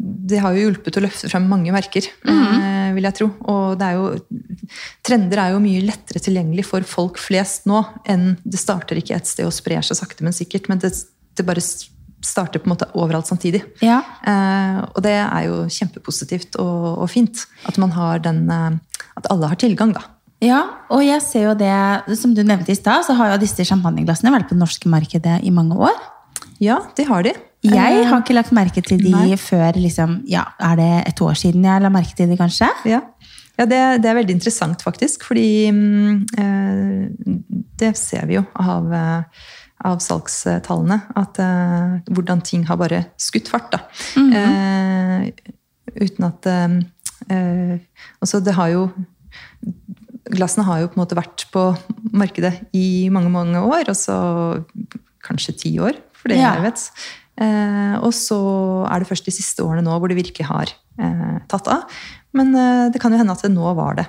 det 0.00 0.38
har 0.40 0.54
jo 0.54 0.68
hjulpet 0.68 0.96
å 0.96 1.02
løfte 1.02 1.28
frem 1.28 1.48
mange 1.50 1.72
merker, 1.74 2.06
mm. 2.22 2.92
vil 2.94 3.06
jeg 3.08 3.16
tro. 3.18 3.26
Og 3.50 3.78
det 3.80 3.88
er 3.88 3.96
jo, 3.98 4.76
trender 5.04 5.40
er 5.42 5.54
jo 5.54 5.62
mye 5.64 5.82
lettere 5.84 6.22
tilgjengelig 6.22 6.64
for 6.68 6.86
folk 6.86 7.18
flest 7.20 7.66
nå 7.68 7.82
enn 8.08 8.36
det 8.44 8.60
starter 8.62 9.00
ikke 9.00 9.18
et 9.18 9.28
sted 9.28 9.48
og 9.48 9.56
sprer 9.56 9.82
seg 9.84 9.98
sakte, 9.98 10.24
men 10.24 10.36
sikkert. 10.36 10.70
Men 10.70 10.80
det, 10.84 10.92
det 11.36 11.46
bare 11.48 11.64
starter 12.24 12.60
på 12.60 12.68
en 12.68 12.74
måte 12.74 12.88
overalt 12.98 13.28
samtidig. 13.28 13.62
Ja. 13.84 14.00
Eh, 14.28 14.80
og 14.92 15.02
det 15.04 15.16
er 15.16 15.48
jo 15.48 15.64
kjempepositivt 15.72 16.58
og, 16.60 17.02
og 17.04 17.10
fint 17.12 17.46
at 17.68 17.80
man 17.80 17.94
har 17.96 18.22
den 18.24 18.46
eh, 18.50 18.78
At 19.16 19.26
alle 19.32 19.48
har 19.50 19.58
tilgang, 19.58 19.92
da. 19.92 20.04
Ja, 20.40 20.60
og 20.88 21.02
jeg 21.04 21.20
ser 21.20 21.50
jo 21.50 21.56
det, 21.58 22.16
som 22.16 22.32
du 22.32 22.40
nevnte 22.46 22.72
i 22.72 22.78
stad, 22.78 23.04
så 23.04 23.12
har 23.18 23.34
jo 23.34 23.40
disse 23.42 23.66
champagneglassene 23.68 24.32
vært 24.32 24.48
på 24.48 24.56
det 24.56 24.62
norske 24.62 24.88
markedet 24.88 25.40
i 25.44 25.52
mange 25.52 25.76
år. 25.76 25.96
Ja, 26.62 26.78
det 26.96 27.04
har 27.10 27.26
de. 27.26 27.34
Jeg 27.66 28.06
har 28.08 28.22
ikke 28.22 28.36
lagt 28.36 28.54
merke 28.56 28.80
til 28.80 29.02
de 29.02 29.12
Nei. 29.12 29.36
før 29.36 29.76
liksom, 29.76 30.22
ja, 30.30 30.46
er 30.56 30.78
det 30.80 30.92
et 31.10 31.20
år 31.20 31.36
siden 31.36 31.66
jeg 31.68 31.84
la 31.84 31.90
merke 31.92 32.16
til 32.16 32.30
de, 32.32 32.38
kanskje? 32.40 32.70
Ja, 32.88 33.02
ja 33.60 33.66
det, 33.68 33.80
det 34.00 34.08
er 34.08 34.16
veldig 34.16 34.38
interessant, 34.38 34.80
faktisk. 34.84 35.26
Fordi 35.28 35.68
mm, 35.76 36.14
eh, 36.40 37.34
det 37.82 37.92
ser 38.00 38.24
vi 38.30 38.38
jo 38.38 38.46
av, 38.56 38.88
eh, 38.96 39.44
av 39.86 40.00
salgstallene. 40.04 40.98
At 41.18 41.38
uh, 41.40 42.00
hvordan 42.12 42.42
ting 42.46 42.66
har 42.68 42.78
bare 42.80 43.04
skutt 43.20 43.50
fart. 43.50 43.72
da. 43.72 43.80
eh, 44.16 45.30
uten 46.00 46.28
at 46.28 46.50
uh, 46.50 46.76
eh, 47.30 47.78
Altså, 48.20 48.42
det 48.44 48.56
har 48.58 48.74
jo 48.74 48.90
Glassene 50.30 50.66
har 50.68 50.82
jo 50.82 50.90
på 50.92 50.98
en 50.98 51.02
måte 51.02 51.16
vært 51.18 51.46
på 51.50 51.62
markedet 52.14 52.52
i 52.76 53.08
mange, 53.10 53.32
mange 53.32 53.58
år. 53.58 53.88
Og 53.90 53.96
så 53.98 54.14
kanskje 55.26 55.56
ti 55.58 55.72
år, 55.82 55.96
for 56.14 56.30
det 56.30 56.38
Ja. 56.38 56.52
jeg 56.54 56.68
vet. 56.68 56.84
Og 58.04 58.12
så 58.14 58.38
er 58.86 59.00
det 59.00 59.08
først 59.08 59.26
de 59.26 59.32
siste 59.34 59.64
årene 59.64 59.82
nå 59.82 59.96
hvor 59.98 60.12
det 60.12 60.20
virkelig 60.20 60.46
har 60.46 60.70
tatt 61.48 61.66
av. 61.72 61.88
Men 62.36 62.52
det 62.92 63.00
kan 63.00 63.10
jo 63.10 63.18
hende 63.18 63.32
at 63.32 63.42
det 63.42 63.50
nå 63.50 63.74
var 63.74 63.96
det. 63.98 64.06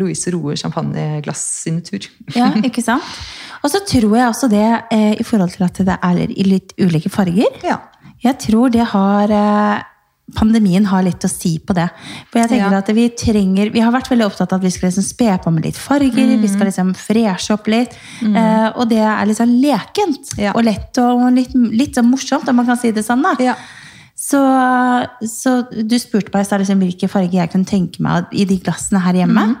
Louise 0.00 0.32
Roe 0.32 0.56
champagneglass 0.56 1.44
sin 1.62 1.82
tur. 1.86 2.08
Ja, 2.34 2.50
ikke 2.66 2.82
sant? 2.82 3.06
Og 3.62 3.70
så 3.70 3.78
tror 3.86 4.16
jeg 4.18 4.28
også 4.28 4.48
det, 4.50 4.66
eh, 4.90 5.14
i 5.20 5.22
forhold 5.24 5.50
til 5.54 5.64
at 5.64 5.74
det 5.86 5.98
er 6.02 6.20
i 6.30 6.44
litt 6.48 6.72
ulike 6.78 7.10
farger, 7.10 7.46
Ja. 7.62 7.78
jeg 8.22 8.38
tror 8.38 8.70
det 8.70 8.86
har 8.90 9.30
eh, 9.30 9.82
pandemien 10.34 10.84
har 10.86 11.02
litt 11.02 11.20
å 11.26 11.28
si 11.30 11.58
på 11.58 11.74
det. 11.74 11.88
For 12.30 12.38
jeg 12.40 12.48
tenker 12.48 12.70
Ja. 12.72 12.78
at 12.78 12.86
Vi 12.88 13.08
trenger, 13.10 13.70
vi 13.72 13.80
har 13.80 13.92
vært 13.92 14.08
veldig 14.08 14.24
opptatt 14.26 14.52
av 14.52 14.58
at 14.60 14.64
vi 14.64 14.70
skal 14.70 14.88
liksom 14.90 15.04
spe 15.04 15.38
på 15.44 15.52
med 15.52 15.64
litt 15.64 15.76
farger. 15.76 16.40
Vi 16.40 16.48
skal 16.48 16.66
liksom 16.66 16.94
freshe 16.96 17.52
opp 17.52 17.66
litt. 17.68 17.92
Eh, 18.22 18.72
og 18.76 18.88
det 18.88 18.98
er 18.98 19.26
sånn 19.34 19.60
lekent 19.60 20.38
Ja. 20.38 20.52
og 20.54 20.64
lett 20.64 20.96
og 20.98 21.32
litt, 21.32 21.52
litt 21.54 21.94
sånn 21.94 22.10
morsomt, 22.10 22.48
om 22.48 22.56
man 22.56 22.66
kan 22.66 22.76
si 22.78 22.90
det 22.90 23.04
sånn. 23.04 23.22
da. 23.22 23.36
Ja. 23.38 23.54
Så, 24.16 24.38
så 25.26 25.66
du 25.86 25.96
spurte 25.98 26.30
meg 26.32 26.46
så 26.46 26.58
liksom, 26.58 26.78
hvilke 26.80 27.08
farger 27.10 27.32
jeg 27.42 27.50
kunne 27.50 27.66
tenke 27.66 28.00
meg 28.00 28.26
i 28.32 28.44
de 28.44 28.58
glassene 28.58 29.00
her 29.02 29.14
hjemme. 29.14 29.56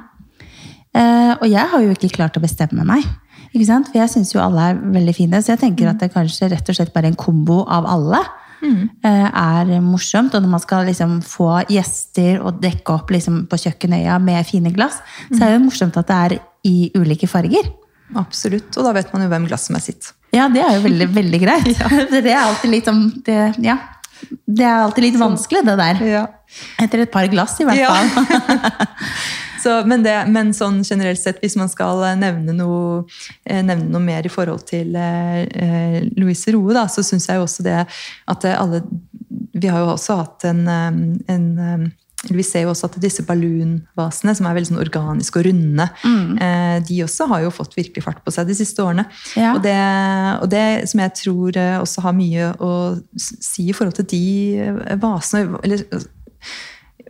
Eh, 0.94 1.34
og 1.40 1.48
jeg 1.48 1.68
har 1.72 1.80
jo 1.82 1.90
ikke 1.94 2.12
klart 2.16 2.36
å 2.36 2.42
bestemme 2.44 2.84
meg. 2.84 3.04
Ikke 3.52 3.68
sant? 3.68 3.90
For 3.90 4.00
jeg 4.00 4.12
syns 4.12 4.32
jo 4.34 4.40
alle 4.42 4.70
er 4.72 4.78
veldig 4.94 5.14
fine, 5.16 5.42
så 5.42 5.54
jeg 5.54 5.62
tenker 5.62 5.90
at 5.90 6.00
det 6.00 6.12
kanskje 6.14 6.48
rett 6.52 6.72
og 6.72 6.78
slett 6.78 6.94
bare 6.94 7.10
en 7.12 7.18
kombo 7.18 7.62
av 7.68 7.86
alle 7.88 8.22
mm. 8.62 8.80
er 9.04 9.74
morsomt. 9.84 10.34
Og 10.34 10.44
når 10.44 10.54
man 10.54 10.62
skal 10.62 10.88
liksom 10.88 11.18
få 11.26 11.50
gjester 11.72 12.40
og 12.40 12.62
dekke 12.62 12.96
opp 12.96 13.12
liksom 13.12 13.44
på 13.50 13.60
kjøkkenøya 13.66 14.16
med 14.24 14.48
fine 14.48 14.72
glass, 14.74 15.02
så 15.28 15.42
er 15.42 15.46
det 15.50 15.58
jo 15.58 15.66
morsomt 15.66 16.00
at 16.00 16.08
det 16.08 16.18
er 16.24 16.36
i 16.68 16.76
ulike 16.96 17.28
farger. 17.28 17.68
Absolutt. 18.18 18.72
Og 18.76 18.86
da 18.86 18.92
vet 18.96 19.12
man 19.12 19.24
jo 19.24 19.30
hvem 19.32 19.48
glasset 19.48 19.76
er 19.76 19.84
sitt. 19.84 20.12
Ja, 20.32 20.48
det 20.52 20.62
er 20.64 20.76
jo 20.78 20.84
veldig, 20.86 21.08
veldig 21.12 21.40
greit. 21.42 21.70
Det 22.12 22.24
er 22.24 22.40
alltid 22.40 22.72
litt 22.72 22.88
sånn 22.88 23.04
det, 23.26 23.40
Ja. 23.64 23.78
Det 24.22 24.62
er 24.62 24.84
alltid 24.84 25.08
litt 25.08 25.16
vanskelig, 25.18 25.64
det 25.66 25.74
der. 25.80 26.02
Ja. 26.06 26.26
Etter 26.80 27.02
et 27.02 27.10
par 27.12 27.26
glass, 27.32 27.56
i 27.60 27.66
hvert 27.66 27.80
Ja. 27.80 27.90
Så, 29.62 29.76
men, 29.86 30.02
det, 30.02 30.16
men 30.32 30.52
sånn 30.56 30.80
generelt 30.86 31.20
sett, 31.20 31.40
hvis 31.42 31.56
man 31.58 31.70
skal 31.70 32.02
eh, 32.08 32.18
nevne 32.18 32.54
noe, 32.56 33.04
eh, 33.46 33.62
nevne 33.62 33.90
noe 33.92 34.02
mer 34.02 34.26
i 34.26 34.32
forhold 34.32 34.66
til 34.68 34.96
eh, 34.98 35.42
eh, 35.46 35.98
Louise 36.18 36.54
Roe, 36.54 36.74
da, 36.74 36.88
så 36.90 37.04
syns 37.06 37.28
jeg 37.30 37.38
jo 37.38 37.46
også 37.46 37.66
det 37.66 37.80
at 37.82 38.46
alle 38.52 38.82
Vi 39.52 39.68
har 39.70 39.82
jo 39.84 39.92
også 39.92 40.16
hatt 40.18 40.44
en, 40.48 40.64
en 41.30 41.90
vi 42.30 42.44
ser 42.46 42.64
jo 42.64 42.70
også 42.70 42.86
at 42.86 42.96
disse 43.02 43.24
ballonvasene, 43.26 44.34
som 44.38 44.46
er 44.46 44.54
veldig 44.54 44.70
sånn 44.70 44.82
organiske 44.82 45.40
og 45.40 45.46
runde, 45.48 45.86
eh, 46.46 46.76
de 46.86 47.00
også 47.02 47.26
har 47.32 47.42
jo 47.44 47.52
fått 47.54 47.74
virkelig 47.78 48.04
fart 48.04 48.20
på 48.22 48.34
seg 48.34 48.46
de 48.46 48.56
siste 48.58 48.82
årene. 48.82 49.04
Ja. 49.34 49.56
Og, 49.56 49.62
det, 49.64 49.78
og 50.38 50.50
det 50.52 50.66
som 50.90 51.02
jeg 51.02 51.14
tror 51.18 51.58
også 51.80 52.04
har 52.06 52.14
mye 52.16 52.52
å 52.62 52.72
si 53.18 53.68
i 53.68 53.76
forhold 53.76 53.98
til 53.98 54.08
de 54.14 54.96
vasene 55.02 55.58
Eller 55.62 55.82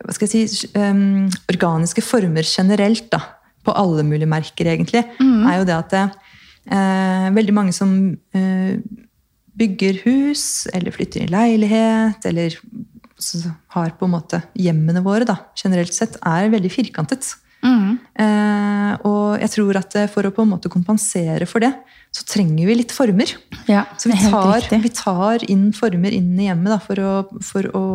hva 0.03 0.15
skal 0.15 0.29
jeg 0.29 0.49
si 0.51 0.67
um, 0.77 1.29
Organiske 1.51 2.03
former 2.05 2.45
generelt, 2.47 3.07
da, 3.13 3.21
på 3.63 3.75
alle 3.79 4.03
mulige 4.05 4.29
merker, 4.29 4.67
egentlig, 4.73 5.05
er 5.47 5.59
jo 5.59 5.67
det 5.67 5.75
at 5.77 5.93
det, 5.93 6.03
eh, 6.75 7.29
veldig 7.31 7.53
mange 7.55 7.75
som 7.75 7.93
uh, 8.35 8.73
bygger 9.55 10.01
hus, 10.03 10.67
eller 10.73 10.91
flytter 10.95 11.23
i 11.23 11.31
leilighet, 11.31 12.25
eller 12.27 12.57
har 13.75 13.93
på 13.95 14.07
en 14.09 14.15
måte 14.17 14.41
hjemmene 14.59 15.03
våre, 15.05 15.27
da, 15.29 15.37
generelt 15.55 15.95
sett, 15.95 16.17
er 16.27 16.51
veldig 16.51 16.71
firkantet. 16.73 17.29
Mm. 17.63 17.97
Eh, 18.19 18.93
og 19.07 19.39
jeg 19.41 19.51
tror 19.55 19.79
at 19.79 19.95
eh, 19.99 20.09
for 20.11 20.27
å 20.27 20.33
på 20.35 20.43
en 20.43 20.51
måte 20.53 20.71
kompensere 20.71 21.47
for 21.49 21.63
det, 21.63 21.71
så 22.13 22.25
trenger 22.29 22.67
vi 22.69 22.75
litt 22.77 22.91
former. 22.93 23.31
Ja, 23.65 23.85
Så 23.97 24.11
vi 24.11 24.19
tar, 24.29 24.67
vi 24.83 24.91
tar 24.93 25.45
inn 25.49 25.71
former 25.73 26.13
inn 26.13 26.35
i 26.37 26.45
hjemmet 26.45 26.75
da, 26.75 26.77
for 26.83 26.99
å, 27.01 27.13
for 27.41 27.69
å 27.73 27.85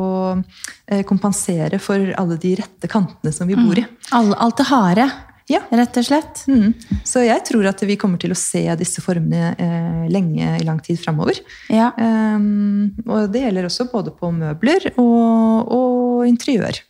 eh, 0.89 1.05
kompensere 1.07 1.79
for 1.79 2.11
alle 2.19 2.39
de 2.43 2.57
rette 2.59 2.91
kantene 2.91 3.31
som 3.35 3.47
vi 3.47 3.55
bor 3.59 3.79
i. 3.79 3.85
All, 4.17 4.33
alt 4.35 4.59
det 4.59 4.67
harde, 4.73 5.07
Ja. 5.49 5.63
rett 5.71 5.97
og 5.97 6.05
slett. 6.05 6.43
Mm. 6.51 6.75
Så 7.07 7.23
jeg 7.25 7.45
tror 7.47 7.69
at 7.71 7.81
vi 7.87 7.97
kommer 7.97 8.19
til 8.21 8.35
å 8.35 8.37
se 8.37 8.65
disse 8.77 9.01
formene 9.05 9.55
eh, 9.55 10.03
lenge 10.11 10.59
i 10.59 10.67
lang 10.67 10.83
tid 10.85 10.99
framover. 11.01 11.39
Ja. 11.73 11.93
Um, 11.97 12.91
og 13.07 13.31
det 13.33 13.47
gjelder 13.47 13.71
også 13.71 13.87
både 13.93 14.13
på 14.19 14.33
møbler 14.35 14.91
og, 14.97 15.73
og 15.73 16.27
interiør. 16.29 16.83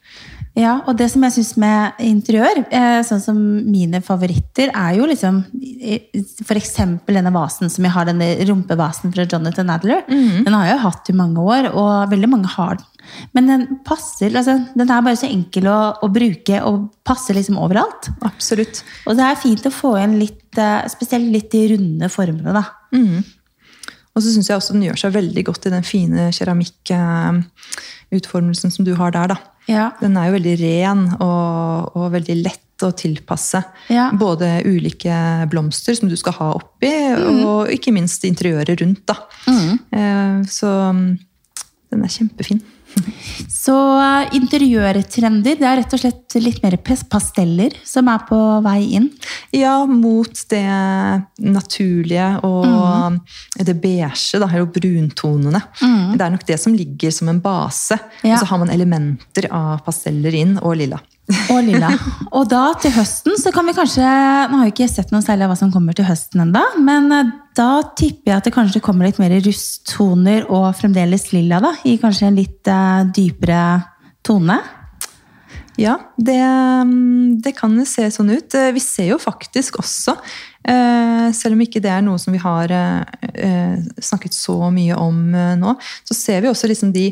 Ja, 0.59 0.81
og 0.91 0.97
det 0.99 1.07
som 1.13 1.23
jeg 1.23 1.37
syns 1.37 1.53
med 1.61 2.01
interiør, 2.03 2.65
eh, 2.75 2.99
sånn 3.07 3.21
som 3.23 3.37
mine 3.71 4.01
favoritter, 4.03 4.73
er 4.75 4.97
jo 4.99 5.07
liksom 5.07 5.45
F.eks. 6.43 6.73
denne 7.07 7.31
vasen 7.35 7.71
som 7.71 7.85
jeg 7.87 7.95
har, 7.95 8.05
denne 8.09 8.33
rumpevasen 8.49 9.13
fra 9.15 9.27
Jonathan 9.31 9.71
Adler. 9.71 10.03
Den 10.43 10.55
har 10.57 10.65
jeg 10.67 10.75
jo 10.75 10.87
hatt 10.89 11.11
i 11.13 11.21
mange 11.21 11.39
år, 11.39 11.71
og 11.71 12.11
veldig 12.11 12.31
mange 12.33 12.51
har 12.57 12.75
den. 12.81 12.89
Men 13.33 13.49
den 13.49 13.79
passer, 13.87 14.35
altså, 14.37 14.59
den 14.75 14.91
er 14.91 15.07
bare 15.07 15.17
så 15.17 15.31
enkel 15.31 15.67
å, 15.71 15.95
å 16.03 16.09
bruke 16.13 16.63
og 16.67 16.91
passer 17.07 17.35
liksom 17.39 17.57
overalt. 17.63 18.11
Absolutt. 18.27 18.83
Og 19.07 19.17
det 19.17 19.25
er 19.25 19.37
fint 19.41 19.67
å 19.69 19.73
få 19.73 19.97
igjen 19.97 20.21
litt, 20.21 20.59
eh, 20.59 20.89
spesielt 20.91 21.33
litt 21.33 21.51
de 21.55 21.69
runde 21.77 22.09
formene, 22.13 22.53
da. 22.57 22.65
Mm. 22.93 23.23
Og 24.19 24.23
så 24.25 24.29
syns 24.35 24.49
jeg 24.51 24.59
også 24.59 24.75
den 24.75 24.87
gjør 24.89 24.99
seg 25.05 25.15
veldig 25.15 25.43
godt 25.47 25.67
i 25.69 25.75
den 25.77 25.87
fine 25.87 26.23
keramikkutformelsen 26.35 28.71
som 28.75 28.83
du 28.85 28.93
har 28.99 29.11
der. 29.15 29.27
da. 29.37 29.39
Ja. 29.69 29.91
Den 30.01 30.17
er 30.17 30.31
jo 30.31 30.37
veldig 30.39 30.55
ren 30.63 31.05
og, 31.21 31.93
og 31.99 32.09
veldig 32.17 32.37
lett 32.43 32.65
å 32.87 32.93
tilpasse. 32.95 33.61
Ja. 33.91 34.09
Både 34.15 34.61
ulike 34.65 35.13
blomster 35.51 35.97
som 35.99 36.09
du 36.09 36.15
skal 36.17 36.37
ha 36.39 36.51
oppi, 36.61 36.93
og 37.43 37.73
ikke 37.75 37.93
minst 37.93 38.23
interiøret 38.25 38.81
rundt. 38.81 39.03
da. 39.11 39.17
Eh, 39.51 40.43
Så 40.47 40.71
mm, 40.95 41.19
den 41.91 42.05
er 42.07 42.13
kjempefin. 42.15 42.61
Så 43.49 43.75
eh, 43.75 44.37
interiørtrender, 44.39 45.59
det 45.59 45.67
er 45.67 45.81
rett 45.81 45.97
og 45.97 46.03
slett 46.03 46.39
litt 46.43 46.63
mer 46.65 46.77
pasteller 46.83 47.77
som 47.87 48.09
er 48.13 48.25
på 48.29 48.39
vei 48.65 48.79
inn. 48.99 49.11
Ja, 49.55 49.83
mot 49.89 50.45
det 50.53 50.65
naturlige 51.43 52.31
og 52.47 53.19
det 53.59 53.77
beige, 53.83 54.41
da, 54.41 54.49
eller 54.49 54.71
bruntonene. 54.73 55.63
Det 56.17 56.25
er 56.25 56.35
nok 56.35 56.47
det 56.49 56.59
som 56.61 56.77
ligger 56.77 57.15
som 57.15 57.31
en 57.33 57.43
base. 57.45 57.99
Ja. 58.23 58.35
Og 58.35 58.43
så 58.43 58.51
har 58.51 58.63
man 58.63 58.73
elementer 58.75 59.51
av 59.55 59.83
pasteller 59.87 60.35
inn, 60.35 60.59
og 60.63 60.79
lilla. 60.81 61.01
Og 61.29 61.61
lilla. 61.65 61.91
Og 62.33 62.47
da 62.49 62.71
til 62.81 62.95
høsten 62.95 63.37
så 63.41 63.53
kan 63.53 63.67
vi 63.69 63.75
kanskje 63.77 64.05
Nå 64.49 64.61
har 64.61 64.69
vi 64.69 64.73
ikke 64.73 64.89
sett 64.89 65.13
noe 65.13 65.25
særlig 65.25 65.45
av 65.45 65.53
hva 65.53 65.59
som 65.61 65.73
kommer 65.73 65.97
til 65.97 66.09
høsten 66.09 66.41
enda, 66.47 66.63
men 66.81 67.13
eh, 67.13 67.35
da 67.59 67.83
tipper 67.99 68.33
jeg 68.33 68.39
at 68.39 68.49
det 68.49 68.55
kanskje 68.55 68.83
kommer 68.85 69.09
litt 69.09 69.21
mer 69.21 69.35
rusttoner 69.45 70.47
og 70.47 70.71
fremdeles 70.79 71.29
lilla, 71.35 71.61
da. 71.65 71.75
I 71.85 71.99
kanskje 72.01 72.29
en 72.29 72.39
litt 72.39 72.71
uh, 72.71 73.03
dypere 73.13 73.63
tone. 74.25 74.57
Ja, 75.79 75.97
det, 76.17 76.39
mm, 76.39 77.39
det 77.45 77.53
kan 77.59 77.77
se 77.87 78.09
sånn 78.15 78.33
ut. 78.33 78.55
Eh, 78.57 78.71
Vi 78.75 78.83
ser 78.83 79.13
jo 79.13 79.19
faktisk 79.23 79.79
også, 79.83 80.17
selv 80.69 81.55
om 81.55 81.61
ikke 81.65 81.81
det 81.81 81.89
er 81.89 82.03
noe 82.05 82.19
som 82.21 82.35
vi 82.35 82.41
har 82.43 82.73
snakket 84.05 84.35
så 84.37 84.69
mye 84.75 84.99
om 85.01 85.31
nå, 85.33 85.71
så 86.05 86.17
ser 86.19 86.43
vi 86.45 86.51
også 86.51 86.69
liksom 86.69 86.91
de 86.93 87.07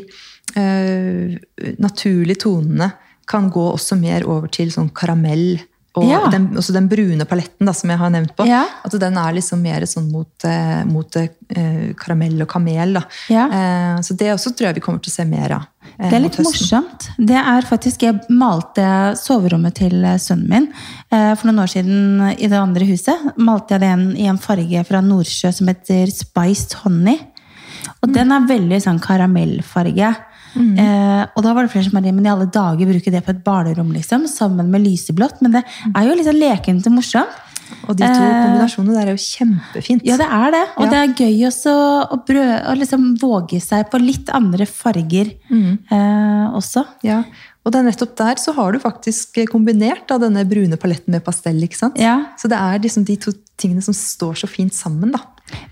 naturlige 1.81 2.43
tonene 2.43 2.91
kan 3.27 3.49
gå 3.51 3.65
også 3.73 3.97
mer 3.99 4.23
over 4.27 4.47
til 4.47 4.69
sånn 4.71 4.89
karamell. 4.95 5.59
Og 5.97 6.03
Ja. 6.05 6.27
den, 6.29 6.51
også 6.53 6.73
den 6.75 6.85
brune 6.87 7.25
paletten 7.25 7.65
da, 7.65 7.71
som 7.73 7.89
jeg 7.89 7.97
har 7.97 8.11
nevnt 8.13 8.35
på. 8.37 8.45
Ja. 8.45 8.65
At 8.85 8.93
den 9.01 9.15
er 9.17 9.33
liksom 9.33 9.63
mer 9.65 9.81
sånn 9.89 10.11
mot, 10.11 10.29
eh, 10.45 10.83
mot 10.85 11.15
eh, 11.17 11.93
karamell 11.97 12.39
og 12.43 12.47
kamel. 12.51 12.93
Da. 12.99 13.01
Ja. 13.33 13.45
Eh, 13.49 14.01
så 14.05 14.13
det 14.15 14.27
også 14.35 14.51
tror 14.53 14.67
jeg 14.69 14.75
vi 14.75 14.81
kommer 14.85 15.01
til 15.01 15.09
å 15.09 15.15
se 15.15 15.25
mer 15.25 15.55
av. 15.55 15.65
eh, 15.97 16.09
Det 16.11 16.13
er 16.13 16.19
litt 16.21 16.37
morsomt. 16.37 17.07
Det 17.17 17.35
er 17.41 17.61
faktisk, 17.65 18.03
Jeg 18.05 18.19
malte 18.29 18.85
soverommet 19.17 19.73
til 19.73 20.05
eh, 20.05 20.17
sønnen 20.21 20.47
min 20.47 20.67
for 21.09 21.47
noen 21.47 21.63
år 21.63 21.71
siden 21.73 22.21
i 22.37 22.45
det 22.47 22.59
andre 22.61 22.85
huset. 22.85 23.33
Malte 23.39 23.69
jeg 23.73 23.81
den 23.81 24.15
i 24.17 24.27
en 24.27 24.37
farge 24.37 24.85
fra 24.85 25.01
Nordsjø 25.01 25.51
som 25.51 25.65
heter 25.67 26.05
Spiced 26.13 26.73
Honey. 26.83 27.17
Og 28.03 28.13
den 28.13 28.31
er 28.31 28.45
veldig 28.45 28.79
sånn 28.83 28.99
karamellfarge. 29.01 30.15
Eh, 30.55 31.25
og 31.35 31.43
da 31.43 31.53
var 31.53 31.63
det 31.65 31.71
flere 31.73 31.83
som 31.89 31.93
bare, 31.97 32.13
men 32.13 32.25
i 32.25 32.29
alle 32.29 32.45
dager 32.49 32.87
bruker 32.89 33.11
det 33.11 33.23
på 33.25 33.29
et 33.35 33.43
barnerom, 33.43 33.91
liksom, 33.93 34.27
sammen 34.27 34.69
med 34.71 34.81
lyseblått. 34.85 35.41
Men 35.41 35.51
det 35.57 35.63
er 35.95 36.07
jo 36.07 36.15
litt 36.15 36.25
sånn 36.29 36.39
lekent 36.41 36.87
og 36.87 36.93
morsomt. 36.93 37.43
Og 37.89 37.97
de 37.99 38.07
to 38.07 38.23
kombinasjonene 38.23 38.93
der 38.95 39.07
er 39.09 39.15
jo 39.17 39.19
kjempefint. 39.19 40.05
Ja, 40.07 40.15
det 40.15 40.27
er 40.31 40.51
det. 40.55 40.61
Og 40.77 40.85
Ja. 40.85 40.89
det 40.93 40.99
er 41.01 41.25
gøy 41.25 41.47
også 41.49 41.73
å, 42.07 42.25
brød, 42.25 42.65
å 42.65 42.75
liksom 42.79 43.17
våge 43.19 43.59
seg 43.61 43.89
på 43.91 43.99
litt 43.99 44.29
andre 44.29 44.65
farger 44.65 45.33
Mm. 45.51 45.77
eh, 45.91 46.55
også. 46.55 46.85
Ja, 47.03 47.23
Og 47.67 47.73
det 47.75 47.81
er 47.81 47.87
nettopp 47.89 48.13
der 48.15 48.39
så 48.39 48.53
har 48.55 48.71
du 48.71 48.79
faktisk 48.79 49.41
kombinert 49.51 50.05
da, 50.07 50.15
denne 50.23 50.45
brune 50.47 50.77
paletten 50.79 51.11
med 51.11 51.23
pastell. 51.25 51.59
ikke 51.67 51.75
sant? 51.75 51.97
Ja. 51.99 52.13
Så 52.39 52.47
det 52.47 52.55
er 52.55 52.79
liksom 52.79 53.03
de 53.03 53.17
to 53.19 53.33
tingene 53.59 53.83
som 53.83 53.93
står 53.97 54.37
så 54.39 54.47
fint 54.47 54.71
sammen. 54.73 55.11
da. 55.11 55.19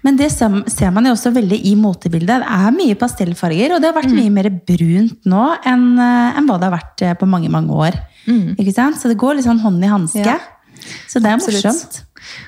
Men 0.03 0.15
det 0.19 0.27
ser 0.31 0.91
man 0.91 1.05
jo 1.07 1.13
også 1.15 1.31
veldig 1.35 1.57
i 1.71 1.73
motebildet. 1.79 2.43
Det 2.43 2.51
er 2.57 2.75
mye 2.75 2.95
pastellfarger, 2.99 3.75
og 3.75 3.81
det 3.83 3.89
har 3.91 3.95
vært 4.01 4.11
Mm. 4.11 4.19
mye 4.19 4.31
mer 4.31 4.49
brunt 4.67 5.25
nå 5.25 5.45
enn 5.65 5.99
eh, 5.99 6.37
enn 6.37 6.47
hva 6.47 6.59
det 6.59 6.67
har 6.69 6.75
vært 6.77 7.01
eh, 7.01 7.13
på 7.15 7.27
mange 7.27 7.49
mange 7.49 7.71
år. 7.71 7.95
Ikke 8.27 8.73
sant? 8.73 8.97
Så 8.99 9.07
det 9.07 9.17
går 9.17 9.35
litt 9.35 9.45
sånn 9.45 9.59
hånd 9.63 9.83
i 9.83 9.87
hanske. 9.87 10.19
Mm. 10.19 10.25
Ja. 10.25 10.39
Så 11.07 11.19
det 11.21 11.29
er 11.31 11.35
Absolutt. 11.39 11.63
morsomt. 11.63 12.01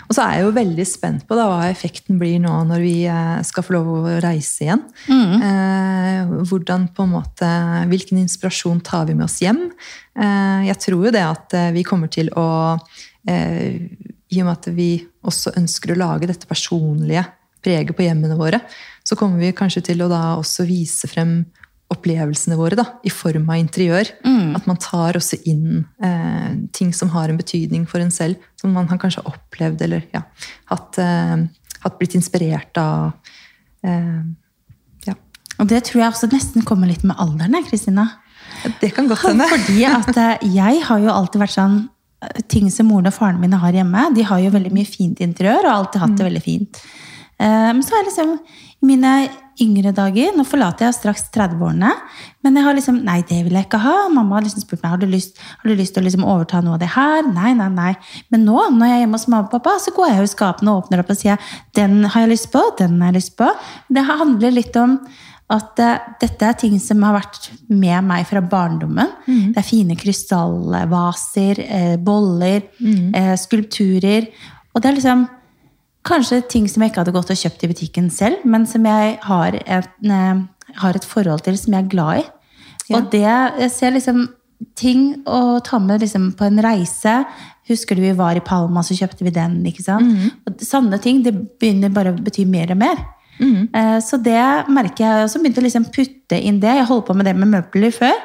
Og 0.08 0.16
så 0.16 0.24
er 0.24 0.38
jeg 0.38 0.46
jo 0.46 0.56
veldig 0.56 0.86
spent 0.88 1.26
på 1.28 1.38
da, 1.38 1.48
hva 1.52 1.70
effekten 1.70 2.20
blir 2.22 2.40
nå 2.44 2.54
når 2.70 2.84
vi 2.84 2.96
eh, 3.12 3.40
skal 3.48 3.66
få 3.66 3.76
lov 3.78 3.90
å 3.94 4.18
reise 4.24 4.66
igjen. 4.66 4.84
Eh, 5.12 6.36
hvordan 6.50 6.90
på 6.96 7.06
en 7.06 7.16
måte, 7.16 7.50
Hvilken 7.92 8.20
inspirasjon 8.22 8.82
tar 8.86 9.08
vi 9.10 9.16
med 9.18 9.28
oss 9.28 9.40
hjem? 9.44 9.68
Eh, 10.18 10.68
jeg 10.70 10.82
tror 10.88 11.08
jo 11.08 11.14
det 11.14 11.24
at 11.24 11.58
eh, 11.58 11.72
vi 11.76 11.86
kommer 11.88 12.12
til 12.12 12.32
å 12.38 12.48
eh, 13.28 13.84
I 14.34 14.42
og 14.42 14.48
med 14.48 14.54
at 14.56 14.70
vi 14.76 14.92
også 15.28 15.56
ønsker 15.60 15.94
å 15.94 16.00
lage 16.00 16.30
dette 16.30 16.50
personlige 16.50 17.26
preget 17.64 17.96
på 17.98 18.06
hjemmene 18.06 18.38
våre, 18.40 18.62
så 19.04 19.18
kommer 19.20 19.42
vi 19.42 19.56
kanskje 19.56 19.84
til 19.90 20.04
å 20.04 20.12
da 20.12 20.22
også 20.38 20.66
vise 20.68 21.10
frem 21.10 21.42
opplevelsene 21.94 22.58
våre 22.60 22.76
da, 22.76 22.86
i 23.08 23.12
form 23.14 23.48
av 23.50 23.62
interiør. 23.62 24.10
At 24.58 24.68
man 24.68 24.80
tar 24.82 25.18
også 25.20 25.40
inn 25.48 25.86
eh, 26.04 26.58
ting 26.76 26.92
som 26.96 27.14
har 27.14 27.32
en 27.32 27.40
betydning 27.40 27.86
for 27.88 28.04
en 28.04 28.12
selv. 28.12 28.44
Som 28.60 28.76
man 28.76 28.90
har 28.92 29.00
kanskje 29.02 29.24
opplevd 29.28 29.86
eller 29.88 30.04
ja, 30.16 30.26
hatt, 30.72 31.00
eh, 31.00 31.48
hatt 31.86 31.98
blitt 32.00 32.18
inspirert 32.20 32.80
av. 32.82 33.16
Eh, 33.88 34.22
ja. 35.08 35.16
Og 35.58 35.72
det 35.72 35.86
tror 35.88 36.04
jeg 36.04 36.12
også 36.12 36.32
nesten 36.34 36.68
kommer 36.68 36.92
litt 36.92 37.08
med 37.08 37.20
alderen, 37.24 37.56
Kristina. 37.70 38.10
Det 38.82 38.92
kan 38.96 39.08
godt 39.08 39.24
hende. 39.30 39.48
Fordi 39.54 39.88
at 39.88 40.12
eh, 40.12 40.48
jeg 40.58 40.84
har 40.90 41.04
jo 41.04 41.14
alltid 41.14 41.46
vært 41.46 41.56
sånn 41.56 41.82
eh, 42.24 42.44
Ting 42.52 42.72
som 42.74 42.92
moren 42.92 43.08
og 43.10 43.16
faren 43.16 43.40
mine 43.40 43.64
har 43.64 43.80
hjemme, 43.80 44.10
de 44.18 44.28
har 44.28 44.44
jo 44.44 44.54
veldig 44.60 44.76
mye 44.76 44.90
fint 44.90 45.24
interiør 45.24 45.64
og 45.64 45.72
har 45.72 45.84
alltid 45.86 46.04
hatt 46.04 46.18
det 46.20 46.32
veldig 46.32 46.44
fint. 46.44 46.88
Eh, 47.40 47.74
Men 47.74 47.84
så 47.86 47.96
er 47.96 48.04
jeg 48.04 48.10
liksom 48.12 48.40
mine 48.88 49.12
yngre 49.62 49.90
dager 49.96 50.36
Nå 50.38 50.44
forlater 50.46 50.86
jeg 50.86 50.94
straks 50.94 51.24
30-årene, 51.34 51.90
men 52.46 52.58
jeg 52.58 52.66
har 52.66 52.76
liksom 52.78 53.00
Nei, 53.06 53.24
det 53.26 53.40
vil 53.46 53.58
jeg 53.58 53.66
ikke 53.66 53.82
ha. 53.82 53.96
Mamma 54.14 54.38
har 54.38 54.46
liksom 54.46 54.62
spurt 54.62 54.84
meg 54.84 54.94
har 54.94 55.02
du 55.02 55.08
lyst, 55.10 55.40
har 55.62 55.70
du 55.70 55.76
lyst 55.78 55.96
til 55.96 56.04
å 56.04 56.06
liksom 56.06 56.26
overta 56.26 56.62
noe 56.62 56.78
av 56.78 56.84
det 56.84 56.92
her. 56.94 57.24
Nei, 57.26 57.54
nei, 57.58 57.70
nei. 57.74 57.94
Men 58.34 58.46
nå, 58.46 58.58
når 58.76 58.92
jeg 58.92 58.98
er 58.98 59.02
hjemme 59.06 59.18
hos 59.18 59.28
mamma 59.30 59.48
og 59.48 59.56
pappa, 59.56 59.78
så 59.82 59.94
går 59.96 60.12
jeg 60.12 60.20
jo 60.22 60.28
i 60.30 60.34
skapene 60.36 60.74
og 60.74 60.84
åpner 60.86 61.02
opp 61.02 61.14
og 61.14 61.18
sier 61.18 61.42
den 61.78 62.04
har 62.06 62.26
jeg 62.26 62.34
lyst 62.36 62.52
på, 62.54 62.62
den 62.78 63.00
har 63.02 63.12
jeg 63.12 63.18
lyst 63.22 63.34
på. 63.40 63.50
Det 63.90 64.06
handler 64.06 64.54
litt 64.58 64.78
om 64.82 65.00
at 65.58 65.80
eh, 65.80 66.06
dette 66.22 66.44
er 66.44 66.58
ting 66.60 66.76
som 66.84 67.02
har 67.08 67.16
vært 67.18 67.50
med 67.72 68.04
meg 68.04 68.26
fra 68.28 68.42
barndommen. 68.44 69.14
Det 69.56 69.62
er 69.62 69.66
fine 69.66 69.96
krystallvaser, 69.98 71.62
eh, 71.64 71.96
boller, 71.98 72.62
eh, 73.16 73.34
skulpturer. 73.40 74.28
Og 74.76 74.82
det 74.84 74.90
er 74.92 74.98
liksom 75.00 75.28
kanskje 76.08 76.42
ting 76.50 76.68
som 76.72 76.82
jeg 76.84 76.92
ikke 76.92 77.04
hadde 77.04 77.14
gått 77.16 77.32
og 77.34 77.40
kjøpt 77.42 77.64
i 77.68 77.70
butikken 77.74 78.10
selv, 78.14 78.44
men 78.48 78.66
som 78.70 78.86
jeg 78.88 79.18
har 79.28 79.58
et, 79.66 79.90
eh, 80.08 80.42
har 80.82 80.96
et 80.96 81.06
forhold 81.06 81.44
til, 81.46 81.58
som 81.58 81.74
jeg 81.74 81.84
er 81.86 81.90
glad 81.94 82.24
i. 82.24 82.26
Og 82.96 83.10
det 83.12 83.22
jeg 83.24 83.72
ser 83.72 83.92
liksom 83.92 84.28
ting 84.76 85.24
å 85.28 85.60
ta 85.64 85.78
med 85.80 86.02
liksom 86.02 86.32
på 86.38 86.46
en 86.48 86.58
reise. 86.64 87.26
Husker 87.68 87.96
du 87.96 88.02
vi 88.02 88.14
var 88.18 88.36
i 88.36 88.40
Palma, 88.40 88.82
så 88.82 88.96
kjøpte 88.98 89.24
vi 89.28 89.30
den. 89.36 89.60
ikke 89.66 89.84
sant? 89.84 90.08
Og 90.48 90.60
Sanne 90.66 90.98
ting 91.04 91.22
det 91.24 91.34
begynner 91.60 91.94
bare 91.94 92.14
å 92.14 92.18
bety 92.24 92.46
mer 92.48 92.72
og 92.72 92.78
mer. 92.78 92.98
Eh, 93.74 94.00
Så 94.00 94.18
det 94.24 94.40
merker 94.68 95.04
jeg 95.06 95.26
også 95.28 95.42
begynte 95.44 95.62
å 95.62 95.68
liksom 95.68 95.86
putte 95.94 96.42
inn 96.42 96.60
det. 96.60 96.74
Jeg 96.80 96.88
holdt 96.88 97.06
på 97.06 97.16
med 97.16 97.26
det 97.26 97.36
med 97.36 97.48
møbler 97.52 97.92
før. 97.94 98.16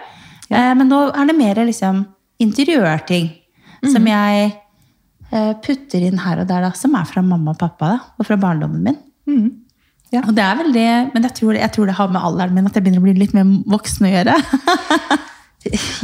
Eh, 0.50 0.74
Men 0.74 0.88
nå 0.88 1.10
er 1.14 1.26
det 1.26 1.36
mer 1.36 1.54
liksom 1.66 2.06
interiørting 2.40 3.30
som 3.92 4.04
jeg 4.06 4.52
putter 5.64 6.02
inn 6.04 6.18
her 6.20 6.42
og 6.42 6.48
der, 6.50 6.66
da, 6.66 6.70
som 6.76 6.92
er 6.98 7.06
fra 7.08 7.22
mamma 7.24 7.54
og 7.54 7.60
pappa 7.60 7.94
da, 7.94 7.98
og 8.20 8.26
fra 8.28 8.36
barndommen 8.36 8.82
min. 8.84 8.98
Ja. 10.12 10.20
Og 10.26 10.34
det 10.36 10.44
er 10.44 10.58
vel 10.58 10.74
det, 10.76 10.88
Men 11.14 11.24
jeg 11.24 11.34
tror, 11.38 11.56
jeg 11.56 11.72
tror 11.72 11.88
det 11.88 11.96
har 11.96 12.10
med 12.12 12.20
alderen 12.20 12.56
min 12.58 12.68
at 12.68 12.74
jeg 12.76 12.84
begynner 12.84 13.00
å 13.00 13.06
bli 13.06 13.14
litt 13.16 13.32
mer 13.36 13.48
voksen 13.72 14.08
å 14.08 14.12
gjøre. 14.12 14.36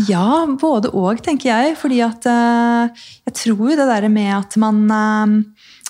Ja, 0.07 0.47
både 0.61 0.93
og, 0.95 1.23
tenker 1.25 1.51
jeg. 1.51 1.77
Fordi 1.81 2.01
at 2.05 2.29
uh, 2.31 3.07
jeg 3.29 3.37
tror 3.43 3.75
det 3.75 3.89
der 3.91 4.09
med 4.13 4.31
at 4.37 4.57
man 4.61 4.85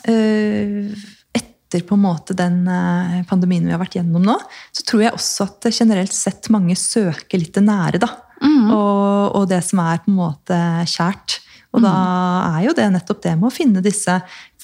eh, 0.08 0.14
eh, 0.14 1.06
Etter 1.38 1.84
på 1.84 1.98
en 1.98 2.00
måte 2.00 2.32
den 2.32 2.62
eh, 2.64 3.18
pandemien 3.28 3.66
vi 3.66 3.74
har 3.74 3.80
vært 3.82 3.98
gjennom 3.98 4.22
nå, 4.24 4.38
så 4.72 4.84
tror 4.88 5.02
jeg 5.04 5.12
også 5.12 5.44
at 5.50 5.66
generelt 5.68 6.14
sett 6.16 6.48
mange 6.48 6.72
søker 6.80 7.36
litt 7.42 7.58
det 7.58 7.66
nære. 7.66 8.00
da. 8.00 8.08
Og, 8.40 9.36
og 9.36 9.44
det 9.50 9.58
som 9.66 9.82
er 9.84 10.00
på 10.00 10.08
en 10.08 10.16
måte 10.16 10.60
kjært. 10.88 11.42
Og 11.76 11.82
da 11.84 11.94
er 12.56 12.62
jo 12.64 12.72
det 12.76 12.86
nettopp 12.94 13.20
det 13.26 13.34
med 13.36 13.50
å 13.50 13.54
finne 13.54 13.82
disse 13.84 14.14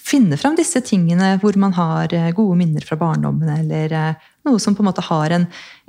finne 0.05 0.37
fram 0.40 0.57
disse 0.59 0.83
tingene 0.85 1.35
hvor 1.43 1.57
man 1.61 1.75
har 1.77 2.12
eh, 2.14 2.31
gode 2.37 2.59
minner 2.61 2.85
fra 2.85 2.99
barndommen, 3.01 3.49
eller 3.62 3.97
eh, 3.97 4.31
noe 4.45 4.61
som 4.61 4.77
på 4.77 4.85
en 4.85 4.90
måte 4.90 5.05
har 5.07 5.35
en, 5.38 5.47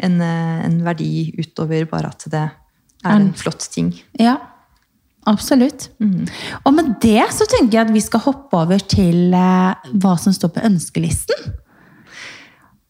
en, 0.07 0.19
eh, 0.23 0.59
en 0.69 0.77
verdi 0.85 1.33
utover 1.39 1.87
bare 1.91 2.13
at 2.13 2.27
det 2.31 2.43
er 2.45 3.15
en 3.19 3.31
flott 3.37 3.67
ting. 3.73 3.91
Ja, 4.17 4.37
absolutt. 5.29 5.89
Og 6.63 6.71
med 6.73 6.95
det 7.03 7.27
så 7.35 7.45
tenker 7.49 7.77
jeg 7.77 7.83
at 7.83 7.93
vi 7.93 8.01
skal 8.01 8.23
hoppe 8.23 8.63
over 8.63 8.81
til 8.81 9.35
hva 9.35 10.15
som 10.21 10.33
står 10.33 10.55
på 10.55 10.63
ønskelisten. 10.65 11.51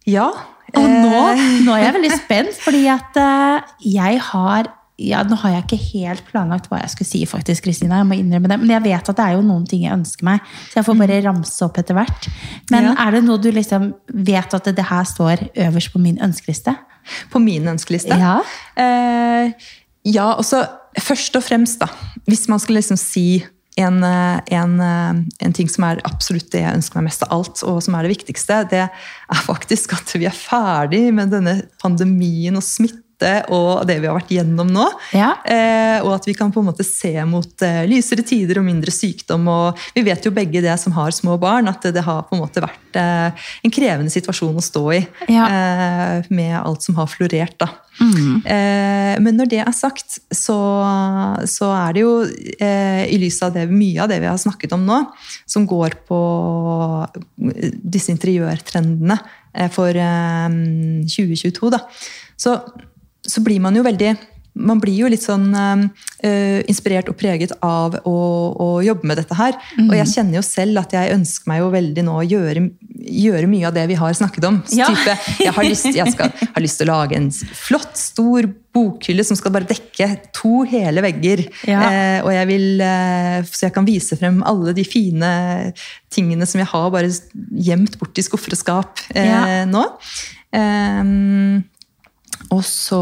Ja. 0.07 0.29
Og 0.75 0.85
nå, 0.85 1.19
nå 1.65 1.75
er 1.75 1.87
jeg 1.87 1.97
veldig 1.97 2.13
spent, 2.21 2.61
fordi 2.63 2.85
at 2.93 3.19
jeg 3.83 4.21
har 4.29 4.71
ja, 4.97 5.23
Nå 5.27 5.35
har 5.41 5.51
jeg 5.51 5.63
ikke 5.65 5.79
helt 5.99 6.25
planlagt 6.29 6.69
hva 6.71 6.79
jeg 6.79 6.89
skulle 6.93 7.09
si, 7.09 7.25
faktisk, 7.27 7.65
Kristina. 7.65 7.97
jeg 7.99 8.07
må 8.07 8.15
innrømme 8.15 8.47
det, 8.47 8.59
Men 8.61 8.69
jeg 8.77 8.83
vet 8.83 9.09
at 9.11 9.17
det 9.17 9.25
er 9.25 9.33
jo 9.35 9.41
noen 9.43 9.65
ting 9.67 9.83
jeg 9.83 9.93
ønsker 9.93 10.23
meg, 10.23 10.39
så 10.71 10.79
jeg 10.79 10.85
får 10.87 10.99
bare 11.01 11.21
ramse 11.25 11.65
opp 11.65 11.77
etter 11.81 11.97
hvert. 11.97 12.29
Men 12.71 12.83
Ja. 12.83 12.95
er 13.07 13.11
det 13.11 13.23
noe 13.25 13.37
du 13.37 13.51
liksom 13.51 13.93
vet 14.13 14.53
at 14.53 14.63
det 14.75 14.85
her 14.85 15.03
står 15.03 15.49
øverst 15.67 15.91
på 15.91 15.99
min 15.99 16.17
ønskeliste? 16.17 16.77
På 17.29 17.39
min 17.43 17.67
ønskeliste? 17.67 18.15
Ja. 18.17 18.39
Eh, 18.77 19.51
ja, 20.05 20.29
og 20.33 20.45
så 20.45 20.63
først 20.97 21.35
og 21.35 21.43
fremst, 21.43 21.79
da. 21.79 21.87
Hvis 22.25 22.47
man 22.47 22.59
skal 22.59 22.75
liksom 22.79 22.97
si 22.97 23.43
en, 23.77 24.01
eh, 24.03 24.39
en, 24.55 24.79
eh, 24.79 25.23
en 25.41 25.53
ting 25.53 25.67
som 25.69 25.83
er 25.83 25.99
absolutt 26.05 26.49
det 26.51 26.61
jeg 26.61 26.73
ønsker 26.77 26.95
meg 26.95 27.09
mest 27.09 27.23
av 27.23 27.33
alt, 27.35 27.63
og 27.67 27.83
som 27.83 27.95
er 27.95 28.03
det 28.07 28.15
viktigste, 28.17 28.69
det 28.69 28.79
er 28.89 28.89
faktisk 29.51 29.93
at 29.93 30.13
vi 30.15 30.25
er 30.25 30.31
ferdig 30.31 31.13
med 31.13 31.31
denne 31.31 31.63
pandemien 31.83 32.55
og 32.55 32.63
smitte 32.63 33.01
og 33.23 33.85
det 33.87 33.99
vi 34.01 34.09
har 34.09 34.17
vært 34.17 34.33
gjennom 34.35 34.71
nå. 34.73 34.85
Ja. 35.15 35.31
Eh, 35.45 36.03
og 36.03 36.15
at 36.17 36.27
vi 36.27 36.35
kan 36.37 36.51
på 36.53 36.61
en 36.63 36.69
måte 36.69 36.85
se 36.87 37.13
mot 37.29 37.65
eh, 37.65 37.83
lysere 37.89 38.25
tider 38.25 38.59
og 38.59 38.67
mindre 38.67 38.93
sykdom. 38.93 39.47
og 39.51 39.85
Vi 39.95 40.03
vet 40.05 40.25
jo 40.25 40.33
begge 40.35 40.63
det 40.65 40.75
som 40.81 40.95
har 40.97 41.15
små 41.15 41.37
barn, 41.41 41.69
at 41.71 41.85
det 41.95 42.03
har 42.05 42.25
på 42.27 42.35
en 42.35 42.43
måte 42.43 42.63
vært 42.63 42.99
eh, 42.99 43.47
en 43.63 43.73
krevende 43.73 44.13
situasjon 44.13 44.59
å 44.59 44.65
stå 44.65 44.85
i. 44.97 45.01
Ja. 45.31 45.47
Eh, 45.47 46.29
med 46.35 46.57
alt 46.59 46.85
som 46.85 46.99
har 46.99 47.09
florert. 47.11 47.57
da. 47.61 47.71
Eh, 47.95 49.15
men 49.23 49.37
når 49.37 49.49
det 49.51 49.61
er 49.63 49.75
sagt, 49.75 50.17
så, 50.33 50.57
så 51.47 51.69
er 51.77 51.95
det 51.95 52.03
jo 52.03 52.15
eh, 52.25 53.05
i 53.07 53.19
lys 53.21 53.39
av 53.45 53.55
det, 53.55 53.67
mye 53.71 54.03
av 54.03 54.11
det 54.11 54.19
vi 54.23 54.29
har 54.29 54.39
snakket 54.41 54.75
om 54.75 54.83
nå, 54.87 54.99
som 55.47 55.67
går 55.69 55.99
på 56.09 56.19
disse 57.37 58.11
interiørtrendene 58.13 59.17
for 59.71 59.95
eh, 59.95 60.59
2022, 61.07 61.71
da, 61.71 61.85
så, 62.35 62.59
så 63.25 63.43
blir 63.45 63.61
man 63.63 63.75
jo 63.77 63.85
veldig 63.85 64.15
man 64.55 64.79
blir 64.79 64.95
jo 64.95 65.09
litt 65.11 65.23
sånn 65.23 65.49
uh, 65.51 65.81
inspirert 66.71 67.09
og 67.11 67.17
preget 67.19 67.51
av 67.65 67.97
å, 68.07 68.15
å 68.55 68.67
jobbe 68.85 69.09
med 69.09 69.19
dette 69.19 69.35
her. 69.35 69.57
Og 69.83 69.93
jeg 69.97 70.11
kjenner 70.13 70.39
jo 70.39 70.43
selv 70.47 70.79
at 70.79 70.95
jeg 70.95 71.15
ønsker 71.17 71.51
meg 71.51 71.59
jo 71.59 71.71
veldig 71.73 72.05
nå 72.07 72.13
å 72.21 72.23
gjøre, 72.23 72.63
gjøre 73.03 73.49
mye 73.51 73.67
av 73.67 73.75
det 73.75 73.83
vi 73.91 73.97
har 73.99 74.15
snakket 74.15 74.47
om. 74.47 74.61
Ja. 74.71 74.87
type, 74.91 75.17
jeg 75.43 75.55
har 75.57 75.67
lyst, 75.67 75.89
jeg 75.91 76.13
skal, 76.15 76.31
har 76.55 76.63
lyst 76.63 76.79
til 76.79 76.87
å 76.87 76.95
lage 76.95 77.19
en 77.19 77.27
flott, 77.35 77.99
stor 77.99 78.47
bokhylle 78.75 79.23
som 79.27 79.37
skal 79.39 79.53
bare 79.55 79.69
dekke 79.69 80.07
to 80.35 80.63
hele 80.71 81.03
vegger. 81.03 81.45
Ja. 81.67 81.83
Eh, 81.89 82.17
og 82.23 82.31
jeg 82.35 82.49
vil, 82.51 82.67
eh, 82.83 83.37
så 83.51 83.67
jeg 83.67 83.75
kan 83.75 83.87
vise 83.87 84.19
frem 84.19 84.39
alle 84.47 84.75
de 84.75 84.87
fine 84.87 85.29
tingene 86.11 86.47
som 86.47 86.63
jeg 86.63 86.71
har 86.71 86.89
bare 86.95 87.11
gjemt 87.51 87.99
bort 87.99 88.19
i 88.19 88.23
skuffer 88.23 88.55
og 88.55 88.63
skap 88.63 89.03
eh, 89.11 89.27
Ja. 89.27 89.45
nå. 89.67 89.83
Ehm, 90.55 91.63
og 92.53 92.61
så 92.67 93.01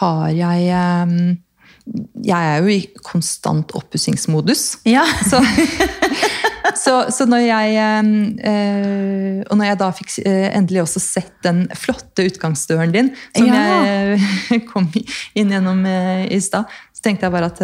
har 0.00 0.28
jeg 0.36 0.68
ehm, 0.76 1.36
Jeg 2.26 2.48
er 2.52 2.62
jo 2.64 2.66
i 2.74 2.80
konstant 3.06 3.70
oppussingsmodus. 3.78 4.78
Ja. 4.86 5.04
Så, 5.30 5.38
så, 6.74 6.94
så 7.14 7.24
når 7.30 7.44
jeg 7.46 7.76
ehm, 7.78 8.08
eh, 8.42 9.38
Og 9.46 9.54
når 9.58 9.68
jeg 9.70 9.78
da 9.80 9.90
fikk 9.94 10.16
eh, 10.26 10.48
endelig 10.58 10.82
også 10.82 11.00
sett 11.02 11.32
den 11.46 11.64
flotte 11.78 12.26
utgangsdøren 12.26 12.92
din, 12.94 13.12
som 13.36 13.46
Ja. 13.46 13.62
jeg 13.62 14.18
eh, 14.18 14.60
kom 14.72 14.90
inn 15.38 15.54
gjennom 15.54 15.86
i 15.86 16.40
stad, 16.42 16.66
så 16.92 17.06
tenkte 17.06 17.28
jeg 17.28 17.34
bare 17.36 17.52
at 17.54 17.62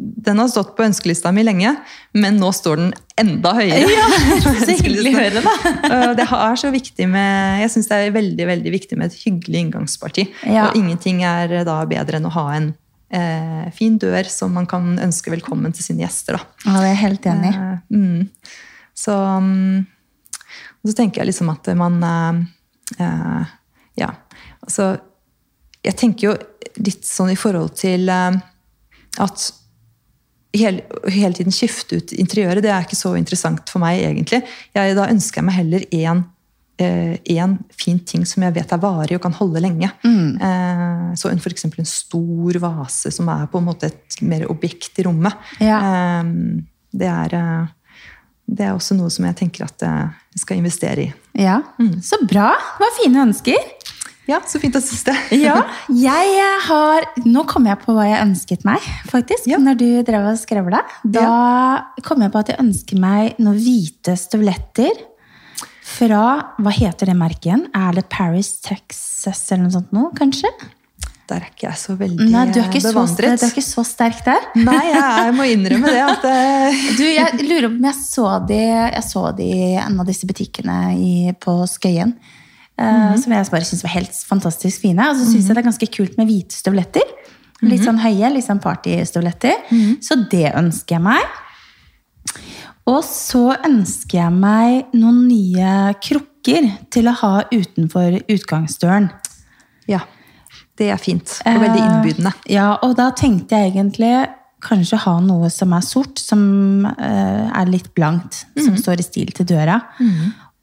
den 0.00 0.38
har 0.40 0.48
stått 0.48 0.72
på 0.78 0.84
ønskelista 0.86 1.32
mi 1.34 1.42
lenge, 1.44 1.74
men 2.16 2.38
nå 2.40 2.50
står 2.56 2.80
den 2.80 2.92
enda 3.20 3.52
høyere. 3.58 3.88
Ja, 3.92 4.06
Så 4.62 4.72
hyggelig 4.72 5.12
å 5.12 5.18
høre, 5.18 5.42
da. 5.44 5.54
Det 6.18 6.26
er 6.26 6.60
så 6.60 6.70
viktig 6.72 7.08
med, 7.10 7.60
jeg 7.64 7.72
synes 7.74 7.90
det 7.90 7.98
er 7.98 8.14
veldig, 8.14 8.46
veldig 8.48 8.72
viktig 8.76 8.98
med 9.00 9.10
et 9.10 9.18
hyggelig 9.24 9.64
inngangsparti. 9.66 10.26
Ja. 10.48 10.68
Og 10.68 10.78
ingenting 10.80 11.24
er 11.26 11.60
da 11.68 11.80
bedre 11.90 12.20
enn 12.20 12.28
å 12.30 12.32
ha 12.38 12.46
en 12.56 12.72
eh, 13.12 13.68
fin 13.76 13.98
dør 14.00 14.28
som 14.32 14.54
man 14.56 14.68
kan 14.70 14.94
ønske 15.02 15.32
velkommen 15.34 15.74
til 15.76 15.86
sine 15.86 16.04
gjester. 16.06 16.38
Da. 16.38 16.64
Ja, 16.64 16.76
det 16.78 16.82
er 16.82 16.92
jeg 16.94 17.02
helt 17.04 17.30
enig 17.34 17.52
i. 17.52 17.54
Eh, 17.58 18.00
mm. 18.00 18.58
Så, 19.00 19.16
mm, 19.16 19.84
så 20.86 20.96
tenker 20.96 21.22
jeg 21.22 21.32
liksom 21.32 21.52
at 21.52 21.72
man 21.78 22.02
eh, 22.04 22.42
eh, 23.04 23.56
Ja, 24.00 24.10
altså 24.64 24.94
Jeg 25.84 25.96
tenker 25.96 26.30
jo 26.30 26.34
litt 26.80 27.06
sånn 27.08 27.32
i 27.32 27.38
forhold 27.38 27.74
til 27.80 28.08
eh, 28.12 28.36
at 29.20 29.50
hele, 30.56 30.82
hele 31.10 31.36
tiden 31.36 31.54
skifte 31.54 32.00
ut 32.00 32.12
interiøret, 32.16 32.62
det 32.64 32.72
er 32.72 32.86
ikke 32.86 32.98
så 32.98 33.14
interessant 33.18 33.70
for 33.70 33.82
meg, 33.82 34.02
egentlig. 34.08 34.42
Jeg, 34.76 34.98
da 34.98 35.08
ønsker 35.10 35.42
jeg 35.42 35.48
meg 35.48 35.58
heller 35.60 35.88
én 35.90 36.26
en 36.80 37.58
fin 37.76 37.98
ting 37.98 38.22
som 38.24 38.44
jeg 38.44 38.54
vet 38.56 38.70
er 38.72 38.80
varig 38.80 39.16
og 39.18 39.22
kan 39.24 39.34
holde 39.36 39.60
lenge. 39.60 39.90
Eh, 40.00 41.10
så 41.18 41.28
en, 41.28 41.42
for 41.42 41.52
eksempel 41.52 41.82
en 41.82 41.90
stor 41.90 42.56
vase 42.62 43.12
som 43.12 43.28
er 43.28 43.50
på 43.52 43.60
en 43.60 43.66
måte 43.66 43.90
et 43.90 44.16
mer 44.24 44.46
objekt 44.48 44.98
i 44.98 45.04
rommet. 45.04 45.36
Ja. 45.60 45.80
Eh, 45.80 46.30
det, 46.96 47.10
er, 47.10 47.36
eh, 47.36 48.08
det 48.48 48.64
er 48.64 48.72
også 48.72 48.96
noe 48.96 49.12
som 49.12 49.28
jeg 49.28 49.38
tenker 49.42 49.66
at 49.68 49.84
eh, 49.86 50.20
jeg 50.32 50.44
skal 50.46 50.62
investere 50.62 51.04
i. 51.04 51.12
Ja, 51.40 51.60
Så 52.00 52.22
bra! 52.24 52.54
Det 52.78 52.86
var 52.86 52.96
fine 53.02 53.26
ønsker. 53.28 53.60
Ja, 54.30 54.38
så 54.46 54.60
fint 54.62 54.76
å 54.78 54.82
synes 54.84 55.04
det. 55.08 55.16
Ja, 55.44 55.58
jeg 55.90 56.40
har 56.68 57.06
Nå 57.26 57.44
kom 57.50 57.66
jeg 57.66 57.80
på 57.82 57.94
hva 57.96 58.06
jeg 58.06 58.22
ønsket 58.22 58.66
meg, 58.68 58.84
faktisk. 59.10 59.48
Ja. 59.50 59.58
Når 59.62 59.78
du 59.80 59.86
drev 60.06 60.30
og 60.32 60.38
skrevla. 60.40 60.84
Da 61.02 61.28
kom 62.06 62.22
jeg 62.22 62.32
på 62.34 62.42
at 62.42 62.52
jeg 62.52 62.60
ønsker 62.62 63.00
meg 63.02 63.40
noen 63.42 63.58
hvite 63.60 64.16
støvletter 64.18 65.06
fra 65.90 66.24
Hva 66.62 66.72
heter 66.74 67.10
det 67.10 67.16
merket 67.18 67.50
igjen? 67.50 67.64
Er 67.74 67.96
det 67.98 68.06
Paris, 68.12 68.54
Texas 68.62 69.48
eller 69.50 69.66
noe 69.66 69.74
sånt 69.74 69.90
noe, 69.96 70.12
kanskje? 70.16 70.52
Der 71.30 71.44
er 71.44 71.50
ikke 71.52 71.66
jeg 71.68 71.78
så 71.78 71.94
veldig 71.98 72.26
Nei, 72.30 72.44
du 72.50 72.58
er 72.58 72.66
ikke, 72.66 72.80
så, 72.82 73.04
du 73.06 73.24
er 73.28 73.44
ikke 73.46 73.62
så 73.62 73.84
sterk 73.86 74.22
der. 74.26 74.48
Nei, 74.58 74.80
jeg 74.90 75.34
må 75.36 75.46
innrømme 75.46 75.92
det. 75.94 76.00
at 76.02 76.26
eh, 76.26 76.80
Du, 76.98 77.04
jeg 77.06 77.44
lurer 77.46 77.68
på 77.68 77.76
om 77.76 77.86
jeg 77.86 77.98
så 78.00 78.26
de, 78.48 78.58
jeg 78.66 79.04
så 79.06 79.22
de 79.38 79.46
i 79.46 79.68
en 79.78 80.00
av 80.02 80.08
disse 80.10 80.26
butikkene 80.26 80.78
i, 80.98 81.12
på 81.38 81.54
Skøyen. 81.70 82.16
Eh, 82.80 83.12
Som 83.20 83.34
jeg 83.36 83.50
bare 83.52 83.68
syns 83.68 83.84
var 83.86 83.94
helt 83.94 84.16
fantastisk 84.28 84.82
fine. 84.86 85.10
Og 85.10 85.18
så 85.20 85.28
syns 85.28 85.46
jeg 85.46 85.54
det 85.56 85.62
er 85.62 85.68
ganske 85.68 85.90
kult 85.98 86.18
med 86.20 86.30
hvite 86.30 86.56
støvletter. 86.56 87.14
Litt 87.60 87.84
sånn 87.84 88.00
høye, 88.00 88.30
litt 88.32 88.46
sånn 88.46 88.62
partystøvletter. 88.64 89.66
Så 90.00 90.16
det 90.32 90.48
ønsker 90.56 90.96
jeg 90.96 91.04
meg. 91.04 91.38
Og 92.88 93.02
så 93.04 93.50
ønsker 93.66 94.18
jeg 94.22 94.32
meg 94.34 94.94
noen 94.96 95.26
nye 95.28 95.94
krukker 96.02 96.70
til 96.90 97.10
å 97.10 97.16
ha 97.20 97.32
utenfor 97.52 98.16
utgangsdøren. 98.32 99.10
Ja, 99.90 100.00
det 100.80 100.88
er 100.94 101.00
fint. 101.02 101.36
Og 101.44 101.60
veldig 101.60 101.82
innbydende. 101.84 102.32
Uh, 102.32 102.52
Ja, 102.56 102.68
og 102.82 102.96
da 102.98 103.10
tenkte 103.16 103.60
jeg 103.60 103.74
egentlig 103.74 104.14
kanskje 104.64 104.98
ha 105.04 105.14
noe 105.24 105.48
som 105.52 105.72
er 105.76 105.84
sort, 105.84 106.20
som 106.20 106.40
uh, 106.88 107.46
er 107.60 107.70
litt 107.70 107.92
blankt, 107.96 108.46
som 108.56 108.76
står 108.76 109.00
i 109.00 109.06
stil 109.06 109.30
til 109.36 109.48
døra. 109.52 109.78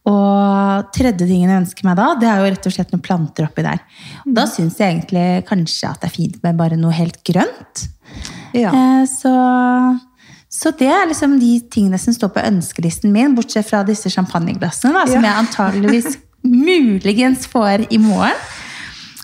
Og 0.07 0.91
tredje 0.95 1.25
tingen 1.27 1.49
jeg 1.51 1.61
ønsker 1.65 1.87
meg 1.89 1.97
da, 1.99 2.11
det 2.19 2.27
er 2.31 2.39
jo 2.39 2.51
rett 2.53 2.67
og 2.69 2.73
slett 2.77 2.93
noen 2.93 3.03
planter 3.03 3.47
oppi 3.49 3.65
der. 3.65 3.81
Da 4.23 4.45
syns 4.47 4.77
jeg 4.79 4.93
egentlig 4.93 5.25
kanskje 5.49 5.89
at 5.89 6.03
det 6.03 6.07
er 6.11 6.15
fint 6.15 6.37
med 6.45 6.59
bare 6.59 6.77
noe 6.79 6.95
helt 6.95 7.19
grønt. 7.27 7.87
Ja. 8.55 8.71
Eh, 8.71 9.03
så, 9.11 9.33
så 10.47 10.71
det 10.79 10.87
er 10.93 11.09
liksom 11.09 11.35
de 11.41 11.57
tingene 11.73 11.99
som 11.99 12.15
står 12.15 12.31
på 12.37 12.45
ønskelisten 12.47 13.11
min, 13.11 13.35
bortsett 13.35 13.67
fra 13.67 13.83
disse 13.87 14.09
champagneglassene, 14.13 14.95
da, 14.95 15.03
som 15.09 15.19
Ja. 15.19 15.33
jeg 15.33 15.43
antageligvis 15.43 16.17
muligens 16.47 17.47
får 17.51 17.87
i 17.91 17.99
morgen. 17.99 18.37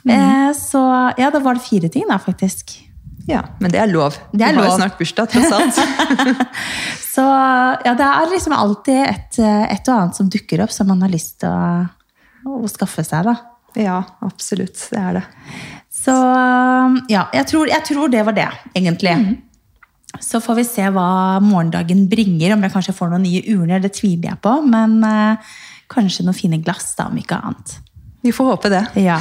Eh, 0.03 0.49
så 0.59 0.81
ja, 1.17 1.29
da 1.31 1.39
var 1.39 1.55
det 1.55 1.63
fire 1.63 1.87
ting, 1.89 2.03
da, 2.11 2.17
faktisk. 2.19 2.75
Ja, 3.29 3.43
Men 3.59 3.71
det 3.71 3.79
er 3.79 3.87
lov. 3.87 4.17
Det 4.33 4.43
er 4.43 4.51
du 4.51 4.59
har 4.59 4.65
lov. 4.65 4.73
jo 4.73 4.79
snart 4.81 4.97
bursdag, 4.99 5.29
tross 5.31 5.53
alt. 5.55 5.77
Så 7.13 7.23
ja, 7.23 7.93
det 7.95 8.07
er 8.09 8.31
liksom 8.31 8.55
alltid 8.57 8.99
et, 9.05 9.39
et 9.39 9.87
og 9.87 9.95
annet 9.95 10.17
som 10.17 10.31
dukker 10.33 10.63
opp 10.65 10.73
som 10.73 10.89
man 10.89 11.05
har 11.05 11.11
lyst 11.13 11.39
til 11.43 11.53
å, 11.53 11.85
å 12.49 12.71
skaffe 12.71 13.05
seg, 13.05 13.29
da. 13.29 13.35
ja, 13.79 14.01
absolutt. 14.25 14.89
Det 14.91 14.99
er 14.99 15.19
det. 15.19 15.23
Så 16.03 16.13
ja, 17.13 17.27
jeg 17.37 17.47
tror, 17.47 17.69
jeg 17.71 17.85
tror 17.87 18.11
det 18.11 18.25
var 18.27 18.35
det, 18.35 18.49
egentlig. 18.73 19.15
Så 20.21 20.41
får 20.43 20.59
vi 20.59 20.65
se 20.67 20.89
hva 20.93 21.39
morgendagen 21.41 22.05
bringer. 22.09 22.53
Om 22.53 22.65
jeg 22.65 22.73
kanskje 22.75 22.97
får 22.97 23.13
noen 23.13 23.23
nye 23.25 23.43
urner, 23.53 23.81
det 23.81 23.95
tviler 23.97 24.33
jeg 24.33 24.41
på. 24.43 24.57
Men 24.67 24.99
eh, 25.07 25.55
kanskje 25.93 26.25
noen 26.27 26.37
fine 26.37 26.59
glass, 26.65 26.91
da, 26.99 27.07
om 27.09 27.17
ikke 27.21 27.39
annet. 27.39 27.77
Vi 28.23 28.31
får 28.31 28.53
håpe 28.53 28.71
det. 28.71 28.81
Ja. 29.03 29.17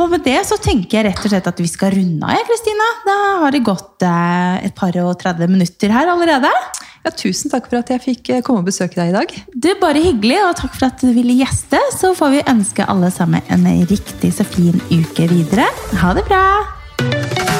Og 0.00 0.08
med 0.12 0.24
det 0.24 0.38
så 0.48 0.56
tenker 0.60 0.98
jeg 0.98 1.06
rett 1.10 1.20
og 1.20 1.32
slett 1.32 1.48
at 1.50 1.60
vi 1.60 1.68
skal 1.68 1.92
runde 1.92 2.28
av, 2.32 2.42
Kristina. 2.48 2.88
Da 3.04 3.16
har 3.42 3.52
det 3.52 3.64
gått 3.66 4.04
eh, 4.08 4.66
et 4.68 4.76
par 4.76 4.96
og 5.04 5.14
30 5.20 5.52
minutter 5.52 5.92
her 5.92 6.08
allerede. 6.12 6.50
Ja, 7.04 7.12
tusen 7.12 7.52
takk 7.52 7.68
for 7.70 7.78
at 7.82 7.92
jeg 7.92 8.02
fikk 8.02 8.32
eh, 8.32 8.42
komme 8.44 8.64
og 8.64 8.70
besøke 8.70 8.98
deg 8.98 9.12
i 9.12 9.16
dag. 9.16 9.36
Du, 9.52 9.68
Bare 9.82 10.02
hyggelig, 10.02 10.40
og 10.46 10.56
takk 10.62 10.74
for 10.78 10.88
at 10.88 11.04
du 11.04 11.12
ville 11.12 11.36
gjeste. 11.38 11.80
Så 11.96 12.14
får 12.16 12.34
vi 12.38 12.46
ønske 12.56 12.88
alle 12.88 13.12
sammen 13.14 13.44
en 13.52 13.68
riktig 13.86 14.32
så 14.36 14.48
fin 14.48 14.80
uke 14.90 15.28
videre. 15.32 15.68
Ha 16.00 16.16
det 16.16 16.26
bra! 16.28 17.55